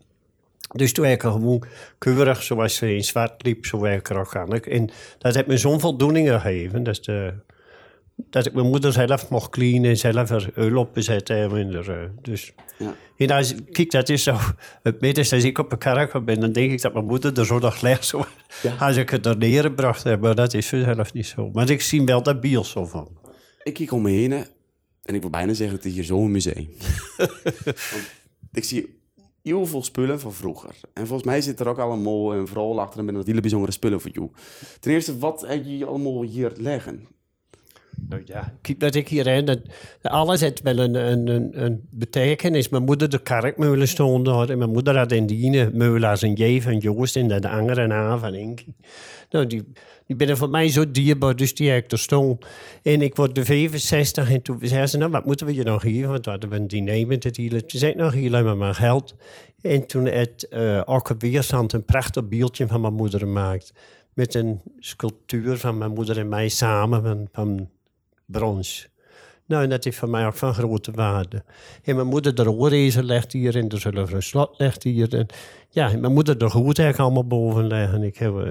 Dus 0.72 0.92
toen 0.92 1.04
ik 1.04 1.20
gewoon 1.20 1.62
keurig, 1.98 2.42
zoals 2.42 2.74
ze 2.74 2.94
in 2.94 3.04
zwart 3.04 3.42
liep, 3.44 3.66
zo 3.66 3.84
heb 3.84 3.98
ik 3.98 4.08
er 4.08 4.18
ook 4.18 4.36
aan. 4.36 4.52
En 4.52 4.90
dat 5.18 5.34
heeft 5.34 5.46
me 5.46 5.56
zo'n 5.56 5.80
voldoening 5.80 6.28
gegeven. 6.28 6.82
Dat, 6.82 6.94
is 6.94 7.02
de, 7.02 7.34
dat 8.30 8.46
ik 8.46 8.54
mijn 8.54 8.66
moeder 8.66 8.92
zelf 8.92 9.30
mocht 9.30 9.50
cleanen, 9.50 9.96
zelf 9.96 10.30
er 10.30 10.50
uil 10.54 10.76
op 10.76 10.94
bezetten. 10.94 11.56
En 11.56 11.74
er, 11.74 12.10
dus. 12.22 12.52
Ja. 12.78 12.94
En 13.16 13.30
als, 13.30 13.54
kijk, 13.72 13.90
dat 13.90 14.08
is 14.08 14.22
zo. 14.22 14.36
Het 14.82 15.00
meest 15.00 15.32
als 15.32 15.44
ik 15.44 15.58
op 15.58 15.72
een 15.72 15.78
karakter 15.78 16.24
ben, 16.24 16.40
dan 16.40 16.52
denk 16.52 16.72
ik 16.72 16.82
dat 16.82 16.92
mijn 16.92 17.04
moeder 17.04 17.38
er 17.38 17.46
zo 17.46 17.58
nog. 17.58 17.78
Zo, 18.00 18.24
Ja. 18.62 18.74
Als 18.78 18.96
ik 18.96 19.10
het 19.10 19.26
er 19.26 19.36
neergebracht 19.36 20.02
heb, 20.02 20.20
maar 20.20 20.34
dat 20.34 20.54
is 20.54 20.68
zelf 20.68 21.12
niet 21.12 21.26
zo. 21.26 21.50
Maar 21.52 21.70
ik 21.70 21.80
zie 21.80 22.04
wel 22.04 22.22
dat 22.22 22.40
bios 22.40 22.70
zo 22.70 22.84
van. 22.84 23.08
Ik 23.62 23.74
kijk 23.74 23.92
om 23.92 24.02
me 24.02 24.10
heen 24.10 24.32
en 25.02 25.14
ik 25.14 25.20
wil 25.20 25.30
bijna 25.30 25.52
zeggen, 25.52 25.76
het 25.76 25.86
is 25.86 25.92
hier 25.92 26.04
zo'n 26.04 26.30
museum. 26.30 26.68
Ik 28.52 28.64
zie 28.64 29.00
heel 29.42 29.66
veel 29.66 29.82
spullen 29.82 30.20
van 30.20 30.32
vroeger. 30.32 30.74
En 30.92 31.06
volgens 31.06 31.28
mij 31.28 31.40
zit 31.40 31.60
er 31.60 31.68
ook 31.68 31.78
allemaal 31.78 32.34
een 32.34 32.46
verhaal 32.46 32.80
achter 32.80 32.98
en 32.98 33.04
met 33.14 33.26
hele 33.26 33.40
bijzondere 33.40 33.72
spullen 33.72 34.00
voor 34.00 34.10
jou. 34.10 34.30
Ten 34.80 34.92
eerste, 34.92 35.18
wat 35.18 35.44
heb 35.46 35.64
je 35.64 35.86
allemaal 35.86 36.22
hier 36.22 36.52
liggen? 36.56 37.08
Nou 38.08 38.22
ja, 38.24 38.52
kijk 38.60 38.80
dat 38.80 38.94
ik 38.94 39.08
hierin, 39.08 39.44
dat, 39.44 39.58
alles 40.02 40.40
heeft 40.40 40.62
wel 40.62 40.78
een, 40.78 40.94
een, 40.94 41.64
een, 41.64 41.88
betekenis. 41.90 42.68
Mijn 42.68 42.84
moeder 42.84 43.08
de 43.08 43.22
karkmeulen 43.22 43.88
stond 43.88 44.28
en 44.50 44.58
mijn 44.58 44.70
moeder 44.70 44.96
had 44.96 45.12
in 45.12 45.26
die 45.26 45.70
meulen 45.72 46.10
als 46.10 46.22
een 46.22 46.32
J 46.32 46.60
van 46.60 46.78
Joost 46.78 47.16
en 47.16 47.28
de 47.28 47.48
andere 47.48 47.92
A 47.92 48.18
van. 48.18 48.58
Nou, 49.30 49.46
die, 49.46 49.64
die 50.06 50.16
binnen 50.16 50.36
voor 50.36 50.50
mij 50.50 50.68
zo 50.68 50.90
dierbaar, 50.90 51.36
dus 51.36 51.54
die 51.54 51.70
heb 51.70 51.84
ik 51.84 51.92
er 51.92 51.98
stond. 51.98 52.46
En 52.82 53.02
ik 53.02 53.16
word 53.16 53.34
de 53.34 53.44
65 53.44 54.30
en 54.30 54.42
toen 54.42 54.58
zei 54.62 54.86
ze, 54.86 54.98
nou, 54.98 55.10
wat 55.10 55.24
moeten 55.24 55.46
we 55.46 55.54
je 55.54 55.62
nog 55.62 55.82
hier? 55.82 56.08
Want 56.08 56.24
we 56.24 56.30
hadden 56.30 56.52
een 56.52 56.68
diner 56.68 57.06
met 57.06 57.24
het 57.24 57.36
hele. 57.36 57.66
Toen 57.66 57.80
zei 57.80 57.94
nou, 57.94 58.16
hier, 58.16 58.30
laat 58.30 58.44
me 58.44 58.54
maar 58.54 58.74
geld. 58.74 59.14
En 59.60 59.86
toen 59.86 60.06
het 60.06 60.46
uh, 60.50 60.82
ook 60.84 61.10
op 61.10 61.20
weerstand 61.20 61.72
een 61.72 61.84
prachtig 61.84 62.28
beeldje 62.28 62.66
van 62.66 62.80
mijn 62.80 62.94
moeder 62.94 63.18
gemaakt. 63.18 63.72
Met 64.14 64.34
een 64.34 64.60
sculptuur 64.78 65.56
van 65.56 65.78
mijn 65.78 65.92
moeder 65.92 66.18
en 66.18 66.28
mij 66.28 66.48
samen 66.48 67.02
van, 67.02 67.28
van 67.32 67.68
brons. 68.30 68.88
Nou, 69.46 69.62
en 69.62 69.70
dat 69.70 69.86
is 69.86 69.96
voor 69.96 70.08
mij 70.08 70.26
ook 70.26 70.34
van 70.34 70.54
grote 70.54 70.90
waarde. 70.92 71.44
En 71.82 71.94
mijn 71.94 72.06
moeder 72.06 72.34
de 72.34 72.50
oorrezen 72.50 73.04
legt 73.04 73.32
hier 73.32 73.56
en 73.56 73.68
de 73.68 73.78
zilveren 73.78 74.22
slot 74.22 74.58
legt 74.58 74.82
hier. 74.82 75.14
En 75.14 75.26
ja, 75.70 75.90
en 75.90 76.00
mijn 76.00 76.12
moeder 76.12 76.38
de 76.38 76.50
goed 76.50 76.78
eigenlijk 76.78 76.98
allemaal 76.98 77.26
boven 77.26 77.66
leggen. 77.66 78.02
Ik 78.02 78.16
heb, 78.16 78.36
eh, 78.38 78.50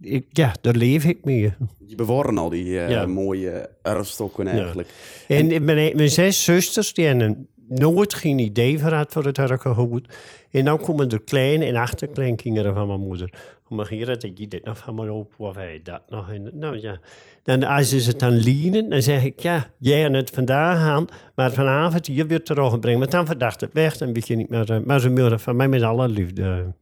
ik, 0.00 0.26
ja, 0.28 0.54
daar 0.60 0.74
leef 0.74 1.04
ik 1.04 1.24
mee. 1.24 1.52
Je 1.86 1.94
bewaren 1.94 2.38
al 2.38 2.48
die 2.48 2.64
uh, 2.64 2.90
Ja. 2.90 3.06
mooie 3.06 3.70
erfstokken 3.82 4.46
eigenlijk. 4.46 4.88
En, 5.28 5.64
mijn, 5.64 5.96
mijn 5.96 6.10
zes 6.10 6.44
zusters, 6.44 6.94
die 6.94 7.06
hebben 7.06 7.48
nooit 7.68 8.14
geen 8.14 8.38
idee 8.38 8.78
gehad 8.78 9.12
voor 9.12 9.24
het 9.24 9.36
herkengoed. 9.36 10.14
En 10.50 10.64
dan 10.64 10.78
komen 10.78 11.08
de 11.08 11.18
kleine 11.18 11.64
en 11.64 11.76
achterkleinkinderen 11.76 12.74
van 12.74 12.86
mijn 12.86 13.00
moeder. 13.00 13.32
Maar 13.72 13.88
hier 13.88 14.06
dat 14.06 14.22
ik 14.22 14.50
dit 14.50 14.64
nog 14.64 14.78
van 14.78 14.94
me 14.94 15.12
op, 15.12 15.34
of 15.36 15.54
hij 15.54 15.80
dat 15.82 16.02
nog. 16.08 16.30
En, 16.30 16.50
nou 16.52 16.80
ja. 16.80 17.00
Dan 17.42 17.62
als 17.64 17.88
ze 17.88 17.96
het 17.96 18.18
dan 18.18 18.32
lienen, 18.32 18.88
dan 18.90 19.02
zeg 19.02 19.24
ik, 19.24 19.40
ja, 19.40 19.70
jij 19.78 20.04
en 20.04 20.14
het 20.14 20.30
vandaag 20.30 20.78
aan, 20.78 21.06
maar 21.34 21.52
vanavond 21.52 22.06
hier 22.06 22.26
weer 22.26 22.42
terugbrengen. 22.42 22.98
Want 22.98 23.10
dan 23.10 23.26
verdacht 23.26 23.60
het 23.60 23.72
weg, 23.72 23.96
dan 23.96 24.12
weet 24.12 24.26
je 24.26 24.36
niet 24.36 24.48
meer. 24.48 24.70
eh, 24.72 24.78
Maar 24.84 25.00
ze 25.00 25.10
moeten 25.10 25.40
van 25.40 25.56
mij 25.56 25.68
met 25.68 25.82
alle 25.82 26.08
liefde 26.08 26.72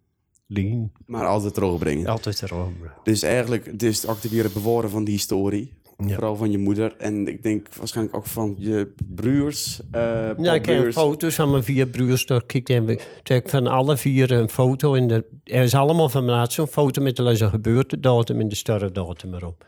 lien. 0.47 0.93
Maar 1.07 1.27
altijd 1.27 1.55
terugbrengen. 1.55 2.07
Altijd 2.07 2.37
terugbrengen. 2.37 2.93
Dus 3.03 3.23
eigenlijk, 3.23 3.67
is 3.67 4.03
het 4.03 4.11
activeren 4.11 4.53
bewaren 4.53 4.91
van 4.91 5.05
die 5.05 5.15
historie. 5.15 5.73
Ja. 6.07 6.15
Vooral 6.15 6.37
van 6.37 6.51
je 6.51 6.59
moeder. 6.59 6.95
En 6.99 7.29
ik 7.29 7.43
denk 7.43 7.75
waarschijnlijk 7.75 8.17
ook 8.17 8.27
van 8.27 8.55
je 8.59 8.93
broers. 9.15 9.81
eh 9.91 10.31
Ja, 10.39 10.53
ik 10.55 10.67
heb 10.67 10.93
foto's 10.93 11.35
van 11.35 11.51
mijn 11.51 11.63
vier 11.65 11.87
broers 11.87 12.27
doorkijkt. 12.27 12.71
En 12.71 12.85
we- 12.85 13.01
ik 13.25 13.49
van 13.49 13.67
alle 13.67 13.97
vier 13.97 14.33
een 14.33 14.49
foto. 14.49 14.95
In 14.95 15.09
de, 15.09 15.25
er 15.45 15.63
is 15.63 15.75
allemaal 15.75 16.09
van 16.09 16.25
mijn 16.25 16.37
laatste 16.37 16.55
zo'n 16.61 16.67
foto 16.71 17.03
met 17.03 17.17
de 17.17 17.37
geboortedatum 17.51 18.41
en 18.41 18.49
de 18.49 18.55
sterfdatum 18.55 19.35
erop. 19.35 19.65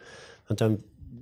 Want 0.46 0.58
dan, 0.58 0.78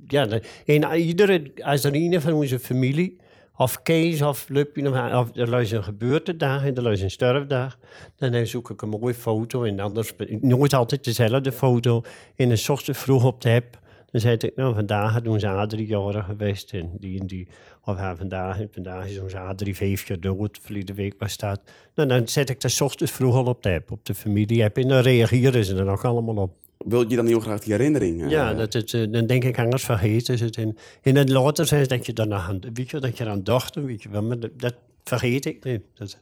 ja, 0.06 0.26
dan, 0.26 0.40
en 0.66 0.92
iedere, 1.00 1.52
als 1.62 1.84
er 1.84 1.94
een 1.94 2.20
van 2.20 2.32
onze 2.32 2.58
familie, 2.58 3.18
of 3.56 3.82
Kees 3.82 4.22
of 4.22 4.48
Lupje, 4.48 4.88
of, 4.90 5.12
of 5.14 5.36
er 5.36 5.60
is 5.60 5.70
een 5.70 5.84
geboortedag 5.84 6.64
en 6.64 6.74
er 6.76 6.92
is 6.92 7.00
een 7.02 7.10
sterfdag, 7.10 7.78
dan 8.16 8.46
zoek 8.46 8.70
ik 8.70 8.82
een 8.82 8.88
mooie 8.88 9.14
foto. 9.14 9.62
En 9.64 9.80
anders, 9.80 10.12
nooit 10.40 10.74
altijd 10.74 11.04
dezelfde 11.04 11.52
foto. 11.52 12.02
En 12.36 12.48
dan 12.48 12.56
zocht 12.56 12.84
ze 12.84 12.94
vroeg 12.94 13.24
op 13.24 13.40
de 13.40 13.50
app. 13.50 13.78
Dan 14.12 14.20
zei 14.20 14.36
ik, 14.36 14.52
nou, 14.56 14.74
vandaag 14.74 15.22
doen 15.22 15.40
ze 15.40 15.46
A3 15.76 15.86
jaren 15.86 16.24
geweest 16.24 16.72
en 16.72 16.90
die 16.98 17.20
en 17.20 17.26
die. 17.26 17.48
Of 17.84 17.96
ja, 17.96 18.16
vandaag, 18.16 18.58
vandaag 18.72 19.08
is 19.08 19.18
onze 19.20 19.36
A3 19.36 19.70
vijf 19.70 20.08
jaar 20.08 20.20
dood, 20.20 20.58
verleden 20.62 20.94
week 20.94 21.14
was 21.18 21.36
dat. 21.36 21.60
Nou, 21.94 22.08
dan 22.08 22.28
zet 22.28 22.50
ik 22.50 22.60
dat 22.60 22.70
's 22.70 22.80
ochtends 22.80 23.12
vroeg 23.12 23.34
al 23.34 23.44
op 23.44 23.62
de 23.62 23.70
app, 23.72 23.90
op 23.90 24.04
de 24.06 24.14
familie-app. 24.14 24.76
En 24.76 24.88
dan 24.88 25.00
reageren 25.00 25.64
ze 25.64 25.76
er 25.76 25.88
ook 25.88 26.04
allemaal 26.04 26.36
op. 26.36 26.52
Wil 26.78 27.10
je 27.10 27.16
dan 27.16 27.26
heel 27.26 27.40
graag 27.40 27.60
die 27.60 27.72
herinnering? 27.72 28.22
eh, 28.24 28.30
Ja, 28.30 28.54
dat 28.54 28.72
het, 28.72 28.94
eh, 28.94 29.04
dan 29.10 29.26
denk 29.26 29.44
ik, 29.44 29.58
anders 29.58 29.84
vergeten 29.84 30.38
ze 30.38 30.44
het. 30.44 30.56
En, 30.56 30.76
en 31.02 31.14
dan 31.14 31.30
later 31.32 31.66
ze 31.66 31.86
dat 31.86 32.06
je 32.06 32.12
daarna 32.12 32.36
aan, 32.36 32.60
weet 32.74 32.90
je, 32.90 32.98
dat 32.98 33.18
je 33.18 33.26
aan 33.28 33.44
dacht, 33.44 33.74
weet 33.74 34.02
je 34.02 34.08
wel, 34.08 34.22
maar 34.22 34.38
dat, 34.38 34.50
dat 34.60 34.74
vergeet 35.04 35.44
ik 35.44 35.64
niet. 35.64 35.80
Dat. 35.94 36.18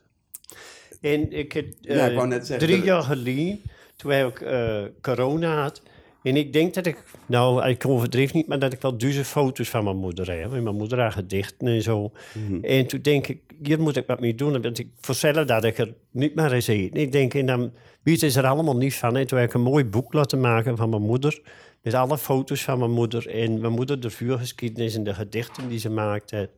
En 1.01 1.31
ik 1.31 1.51
heb 1.51 1.65
Ja, 1.81 2.05
ik 2.05 2.17
eh, 2.17 2.23
net 2.25 2.45
zeggen, 2.47 2.67
drie 2.67 2.77
dat- 2.77 2.87
jaar 2.87 3.01
geleden, 3.03 3.61
toen 3.95 4.11
ik 4.11 4.41
eh, 4.41 4.81
corona 5.01 5.61
had. 5.61 5.81
En 6.23 6.35
ik 6.35 6.53
denk 6.53 6.73
dat 6.73 6.85
ik, 6.85 7.03
nou, 7.25 7.67
ik 7.67 7.85
overdreef 7.85 8.33
niet, 8.33 8.47
maar 8.47 8.59
dat 8.59 8.73
ik 8.73 8.81
wel 8.81 8.97
duizend 8.97 9.27
foto's 9.27 9.69
van 9.69 9.83
mijn 9.83 9.97
moeder 9.97 10.31
heb. 10.31 10.53
En 10.53 10.63
mijn 10.63 10.75
moeder 10.75 10.99
haar 10.99 11.11
gedichten 11.11 11.67
en 11.67 11.81
zo. 11.81 12.11
Mhm. 12.33 12.63
En 12.63 12.87
toen 12.87 13.01
denk 13.01 13.27
ik, 13.27 13.41
hier 13.63 13.81
moet 13.81 13.97
ik 13.97 14.07
wat 14.07 14.19
mee 14.19 14.35
doen. 14.35 14.61
Want 14.61 14.79
ik 14.79 14.87
voorstel 14.99 15.45
dat 15.45 15.63
ik 15.63 15.77
er 15.77 15.93
niet 16.11 16.35
meer 16.35 16.53
eens 16.53 16.67
eten. 16.67 17.01
Ik 17.01 17.11
denk, 17.11 17.33
en 17.33 17.45
dan 17.45 17.71
weet 18.03 18.23
is 18.23 18.35
er 18.35 18.47
allemaal 18.47 18.77
niet 18.77 18.95
van. 18.95 19.17
En 19.17 19.27
toen 19.27 19.39
heb 19.39 19.47
ik 19.47 19.53
een 19.53 19.61
mooi 19.61 19.85
boek 19.85 20.13
laten 20.13 20.39
maken 20.39 20.77
van 20.77 20.89
mijn 20.89 21.01
moeder. 21.01 21.41
Met 21.81 21.93
alle 21.93 22.17
foto's 22.17 22.63
van 22.63 22.79
mijn 22.79 22.91
moeder. 22.91 23.27
En 23.27 23.59
mijn 23.59 23.73
moeder 23.73 23.99
de 23.99 24.09
vuurgeschiedenis 24.09 24.95
en 24.95 25.03
de 25.03 25.13
gedichten 25.13 25.69
die 25.69 25.79
ze 25.79 25.89
maakte. 25.89 26.49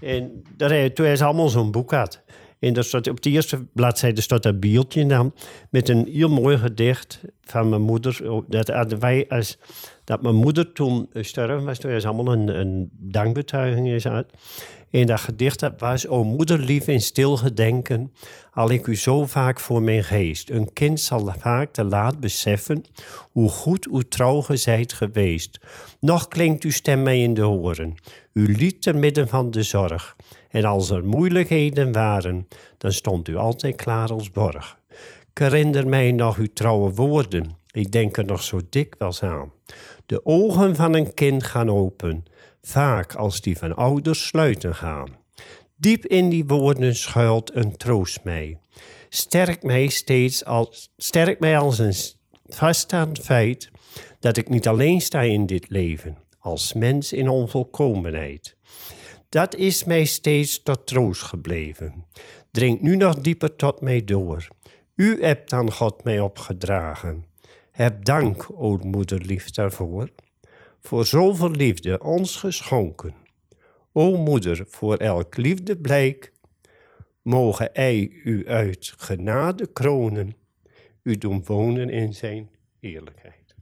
En 0.00 0.42
daar, 0.56 0.92
toen 0.92 1.06
hij 1.06 1.20
allemaal 1.20 1.48
zo'n 1.48 1.70
boek 1.70 1.90
had. 1.90 2.22
En 2.58 2.72
daar 2.72 2.84
staat, 2.84 3.08
op 3.08 3.22
de 3.22 3.30
eerste 3.30 3.64
bladzijde 3.72 4.20
staat 4.20 4.42
dat 4.42 4.60
beeldje 4.60 5.06
dan. 5.06 5.34
Met 5.70 5.88
een 5.88 6.08
heel 6.12 6.28
mooi 6.28 6.58
gedicht 6.58 7.20
van 7.42 7.68
mijn 7.68 7.82
moeder. 7.82 8.30
Oh, 8.30 8.44
Dat 8.48 8.92
wij 8.98 9.28
als, 9.28 9.58
dat 10.04 10.22
mijn 10.22 10.34
moeder 10.34 10.72
toen 10.72 11.08
eh, 11.12 11.22
sterven 11.22 11.64
was. 11.64 11.78
Toen 11.78 11.90
is 11.90 12.06
allemaal 12.06 12.32
een, 12.32 12.48
een 12.60 12.90
dankbetuiging 12.92 13.88
is 13.88 14.06
uit. 14.06 14.32
En 14.94 15.06
dat 15.06 15.20
gedicht 15.20 15.60
dat 15.60 15.72
was, 15.78 16.06
o 16.06 16.24
moederlief 16.24 16.88
in 16.88 17.00
stil 17.00 17.36
gedenken, 17.36 18.12
al 18.52 18.70
ik 18.70 18.86
u 18.86 18.96
zo 18.96 19.26
vaak 19.26 19.60
voor 19.60 19.82
mijn 19.82 20.04
geest. 20.04 20.50
Een 20.50 20.72
kind 20.72 21.00
zal 21.00 21.34
vaak 21.38 21.72
te 21.72 21.84
laat 21.84 22.20
beseffen, 22.20 22.84
hoe 23.32 23.48
goed, 23.48 23.84
hoe 23.84 24.08
trouw 24.08 24.40
ge 24.40 24.56
zijt 24.56 24.92
geweest. 24.92 25.60
Nog 26.00 26.28
klinkt 26.28 26.64
uw 26.64 26.70
stem 26.70 27.02
mij 27.02 27.22
in 27.22 27.34
de 27.34 27.48
oren, 27.48 27.94
u 28.32 28.56
lied 28.56 28.82
te 28.82 28.92
midden 28.92 29.28
van 29.28 29.50
de 29.50 29.62
zorg. 29.62 30.16
En 30.54 30.64
als 30.64 30.90
er 30.90 31.04
moeilijkheden 31.04 31.92
waren, 31.92 32.48
dan 32.78 32.92
stond 32.92 33.28
u 33.28 33.36
altijd 33.36 33.76
klaar 33.76 34.12
als 34.12 34.30
borg. 34.30 34.78
Ik 35.30 35.38
herinner 35.38 35.86
mij 35.86 36.12
nog 36.12 36.36
uw 36.36 36.52
trouwe 36.54 36.92
woorden, 36.92 37.56
ik 37.70 37.92
denk 37.92 38.16
er 38.16 38.24
nog 38.24 38.42
zo 38.42 38.60
dikwijls 38.70 39.22
aan. 39.22 39.52
De 40.06 40.26
ogen 40.26 40.76
van 40.76 40.94
een 40.94 41.14
kind 41.14 41.44
gaan 41.44 41.70
open, 41.70 42.24
vaak 42.62 43.14
als 43.14 43.40
die 43.40 43.58
van 43.58 43.76
ouders 43.76 44.26
sluiten 44.26 44.74
gaan. 44.74 45.08
Diep 45.76 46.06
in 46.06 46.28
die 46.28 46.44
woorden 46.46 46.96
schuilt 46.96 47.54
een 47.54 47.76
troost 47.76 48.24
mij. 48.24 48.58
Sterk 49.08 49.62
mij 49.62 49.88
steeds 49.88 50.44
als, 50.44 50.92
sterk 50.96 51.40
mij 51.40 51.58
als 51.58 51.78
een 51.78 51.94
vaststaand 52.46 53.18
feit 53.18 53.70
dat 54.20 54.36
ik 54.36 54.48
niet 54.48 54.68
alleen 54.68 55.00
sta 55.00 55.20
in 55.20 55.46
dit 55.46 55.68
leven, 55.68 56.16
als 56.38 56.72
mens 56.72 57.12
in 57.12 57.28
onvolkomenheid. 57.28 58.56
Dat 59.34 59.54
is 59.54 59.84
mij 59.84 60.04
steeds 60.04 60.62
tot 60.62 60.86
troost 60.86 61.22
gebleven. 61.22 62.04
Dringt 62.50 62.82
nu 62.82 62.96
nog 62.96 63.20
dieper 63.20 63.56
tot 63.56 63.80
mij 63.80 64.04
door. 64.04 64.48
U 64.94 65.22
hebt 65.22 65.52
aan 65.52 65.72
God 65.72 66.04
mij 66.04 66.20
opgedragen. 66.20 67.24
Heb 67.70 68.04
dank, 68.04 68.46
o 68.50 68.78
moederlief, 68.82 69.50
daarvoor, 69.50 70.08
voor 70.80 71.06
zoveel 71.06 71.50
liefde 71.50 72.02
ons 72.02 72.36
geschonken. 72.36 73.14
O 73.92 74.16
moeder, 74.16 74.64
voor 74.68 74.96
elk 74.96 75.36
liefdeblijk, 75.36 76.32
mogen 77.22 77.70
hij 77.72 78.10
u 78.24 78.48
uit 78.48 78.94
genade 78.96 79.66
kronen, 79.66 80.36
u 81.02 81.18
doen 81.18 81.44
wonen 81.44 81.90
in 81.90 82.14
zijn 82.14 82.50
eerlijkheid. 82.80 83.54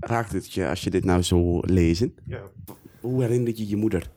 Raakt 0.00 0.32
het 0.32 0.52
je 0.52 0.68
als 0.68 0.82
je 0.82 0.90
dit 0.90 1.04
nou 1.04 1.22
zo 1.22 1.60
lezen? 1.60 2.14
Ja. 2.26 2.42
Hoe 3.00 3.22
herinnert 3.22 3.58
je 3.58 3.68
je 3.68 3.76
moeder? 3.76 4.10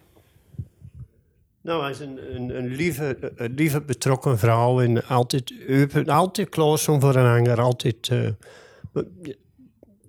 Nou, 1.61 1.81
hij 1.81 1.91
is 1.91 1.99
een, 1.99 2.35
een, 2.35 2.57
een, 2.57 2.67
lieve, 2.67 3.31
een 3.35 3.53
lieve 3.53 3.81
betrokken 3.81 4.39
vrouw 4.39 4.81
en 4.81 5.05
altijd, 5.05 5.53
altijd 6.05 6.49
klaar 6.49 6.79
voor 6.79 7.15
een 7.15 7.25
hanger, 7.25 7.61
altijd... 7.61 8.09
Uh, 8.09 8.29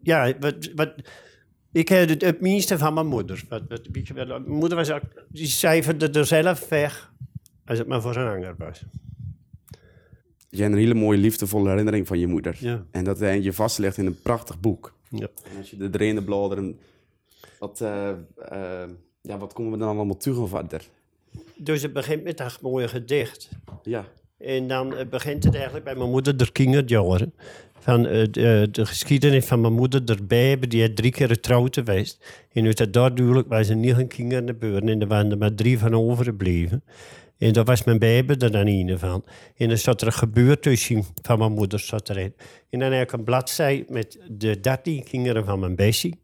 ja, 0.02 0.32
wat, 0.40 0.70
wat, 0.74 0.94
ik 1.72 1.88
heb 1.88 2.08
het, 2.08 2.22
het 2.22 2.40
minste 2.40 2.78
van 2.78 2.94
mijn 2.94 3.06
moeder. 3.06 3.44
Wat, 3.48 3.62
wat, 3.68 3.88
mijn 4.14 4.42
moeder 4.46 4.76
was 4.76 4.90
ook, 4.90 5.02
die 5.28 5.46
cijferde 5.46 6.10
er 6.10 6.26
zelf 6.26 6.68
weg 6.68 7.12
als 7.64 7.78
het 7.78 7.86
maar 7.86 8.02
voor 8.02 8.16
een 8.16 8.26
hanger 8.26 8.54
was. 8.58 8.84
Je 10.48 10.60
hebt 10.62 10.72
een 10.72 10.78
hele 10.78 10.94
mooie, 10.94 11.18
liefdevolle 11.18 11.68
herinnering 11.68 12.06
van 12.06 12.18
je 12.18 12.26
moeder. 12.26 12.56
Ja. 12.58 12.84
En 12.90 13.04
dat 13.04 13.18
je 13.18 13.52
vastlegt 13.52 13.96
in 13.96 14.06
een 14.06 14.22
prachtig 14.22 14.60
boek. 14.60 14.94
Ja. 15.08 15.28
En 15.50 15.58
als 15.58 15.70
je 15.70 15.76
de 15.76 15.90
drainde 15.90 16.22
bladeren... 16.22 16.78
Wat, 17.58 17.80
uh, 17.80 18.10
uh, 18.52 18.82
ja, 19.20 19.38
wat 19.38 19.52
komen 19.52 19.72
we 19.72 19.78
dan 19.78 19.88
allemaal 19.88 20.16
terug 20.16 20.48
verder? 20.48 20.82
Dus 21.56 21.82
het 21.82 21.92
begint 21.92 22.24
met 22.24 22.36
dat 22.36 22.58
mooie 22.60 22.88
gedicht. 22.88 23.48
Ja. 23.82 24.04
En 24.38 24.68
dan 24.68 24.94
begint 25.10 25.44
het 25.44 25.54
eigenlijk 25.54 25.84
bij 25.84 25.94
mijn 25.94 26.10
moeder, 26.10 26.36
de 26.36 26.52
kinderjaren. 26.52 27.34
Van 27.78 28.06
uh, 28.06 28.26
de, 28.30 28.68
de, 28.70 28.86
geschiedenis 28.86 29.44
van 29.44 29.60
mijn 29.60 29.72
moeder 29.72 30.02
erbij. 30.04 30.58
Die 30.58 30.82
had 30.82 30.96
drie 30.96 31.10
keer 31.10 31.28
getrouwd 31.28 31.74
geweest. 31.74 32.44
En 32.52 32.66
uit 32.66 32.76
dat 32.76 32.92
duidelijk 32.92 33.48
waren 33.48 33.64
ze 33.64 33.74
negen 33.74 34.08
kinderen 34.08 34.46
geboren. 34.46 34.88
En 34.88 35.00
er 35.00 35.06
waren 35.06 35.30
er 35.30 35.38
maar 35.38 35.54
drie 35.54 35.78
van 35.78 35.94
overgebleven. 35.94 36.82
En 37.42 37.52
daar 37.52 37.64
was 37.64 37.84
mijn 37.84 37.98
baby 37.98 38.32
er 38.32 38.50
dan 38.50 38.66
een 38.66 38.98
van. 38.98 39.24
En 39.56 39.68
dan 39.68 39.78
zat 39.78 40.00
er 40.00 40.06
een 40.06 40.12
gebeurtenis 40.12 40.92
van 41.22 41.38
mijn 41.38 41.52
moeder 41.52 41.78
zat 41.78 42.10
erin. 42.10 42.34
En 42.70 42.78
dan 42.78 42.92
heb 42.92 43.02
ik 43.02 43.12
een 43.12 43.24
bladzij 43.24 43.84
met 43.88 44.18
de 44.28 44.60
dertien 44.60 45.04
kinderen 45.04 45.44
van 45.44 45.60
mijn 45.60 45.76
Bessie. 45.76 46.20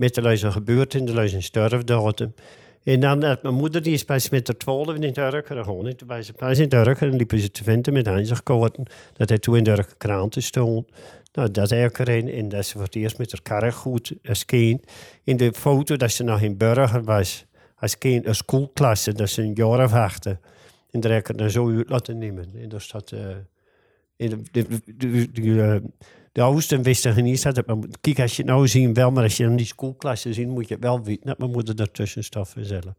Met 0.00 0.14
de 0.14 0.22
luizen 0.22 0.52
gebeurd 0.52 0.94
en 0.94 1.04
de 1.04 1.14
luizen 1.14 1.42
sterfdatum. 1.42 2.34
En 2.82 3.00
dan 3.00 3.22
had 3.22 3.42
mijn 3.42 3.54
moeder, 3.54 3.82
die 3.82 3.92
is 3.92 4.04
pas 4.04 4.28
met 4.28 4.46
de 4.46 4.56
twaalf 4.56 4.94
in 4.94 5.12
Turken 5.12 5.56
gegaan. 5.56 5.94
Toen 5.96 6.08
was 6.08 6.26
ze 6.26 6.32
pas 6.32 6.58
in 6.58 6.68
Turken 6.68 7.10
en 7.10 7.16
liepen 7.16 7.38
ze 7.38 7.50
te 7.50 7.64
vinden 7.64 7.92
met 7.92 8.08
aanzichtkaarten. 8.08 8.84
Dat 9.16 9.28
hij 9.28 9.38
toen 9.38 9.56
in 9.56 9.64
de 9.64 9.84
kranten 9.96 10.42
stond. 10.42 10.88
Nou, 11.32 11.50
dat 11.50 11.70
erin. 11.70 12.28
En 12.28 12.48
dat 12.48 12.66
ze 12.66 12.72
voor 12.72 12.82
het 12.82 12.94
eerst 12.94 13.18
met 13.18 13.32
haar 13.32 13.42
karre 13.42 13.72
goed 13.72 14.12
als 14.28 14.44
kind. 14.44 14.84
In 15.24 15.36
de 15.36 15.52
foto 15.52 15.96
dat 15.96 16.10
ze 16.10 16.22
nog 16.22 16.40
in 16.40 16.56
Burger 16.56 17.04
was, 17.04 17.46
als 17.76 17.98
kind, 17.98 18.26
een 18.26 18.34
schoolklasse, 18.34 19.12
dat 19.12 19.30
ze 19.30 19.42
een 19.42 19.54
jaar 19.54 19.84
of 19.84 19.92
achter. 19.92 20.38
En 20.90 21.00
daar 21.00 21.12
heb 21.12 21.20
ik 21.20 21.26
het 21.26 21.38
dan 21.38 21.50
zo 21.50 21.76
uit 21.76 21.90
laten 21.90 22.18
nemen. 22.18 22.50
En 22.54 22.68
daar 22.68 22.80
staat... 22.80 23.12
Uh, 23.12 23.20
de 26.32 26.40
oudsten 26.42 26.82
wisten 26.82 27.24
niet 27.24 27.42
dat. 27.42 27.64
Kijk, 28.00 28.20
als 28.20 28.36
je 28.36 28.42
het 28.42 28.50
nou 28.50 28.68
ziet, 28.68 28.96
wel, 28.96 29.10
maar 29.10 29.22
als 29.22 29.36
je 29.36 29.44
dan 29.44 29.56
die 29.56 29.66
schoolklassen 29.66 30.34
ziet, 30.34 30.48
moet 30.48 30.68
je 30.68 30.76
wel 30.80 31.02
weten 31.02 31.34
mijn 31.38 31.50
moeder 31.50 31.80
ertussen 31.80 32.24
staf 32.24 32.54
zelf. 32.60 32.94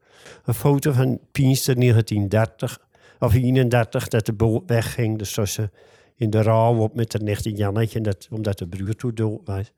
Een 0.46 0.54
foto 0.54 0.92
van 0.92 1.20
Pienster 1.32 1.76
1930 1.76 2.80
of 3.20 3.34
31, 3.34 4.08
dat 4.08 4.26
de 4.26 4.34
boot 4.34 4.64
wegging. 4.66 5.18
Dus 5.18 5.34
ze 5.34 5.70
in 6.16 6.30
de 6.30 6.42
rouw 6.42 6.78
op 6.78 6.96
met 6.96 7.12
de 7.12 7.20
nicht 7.20 7.58
Jannetje, 7.58 8.02
dat, 8.02 8.28
omdat 8.32 8.58
de 8.58 8.68
broer 8.68 8.96
toe 8.96 9.14
dood 9.14 9.42
was. 9.46 9.72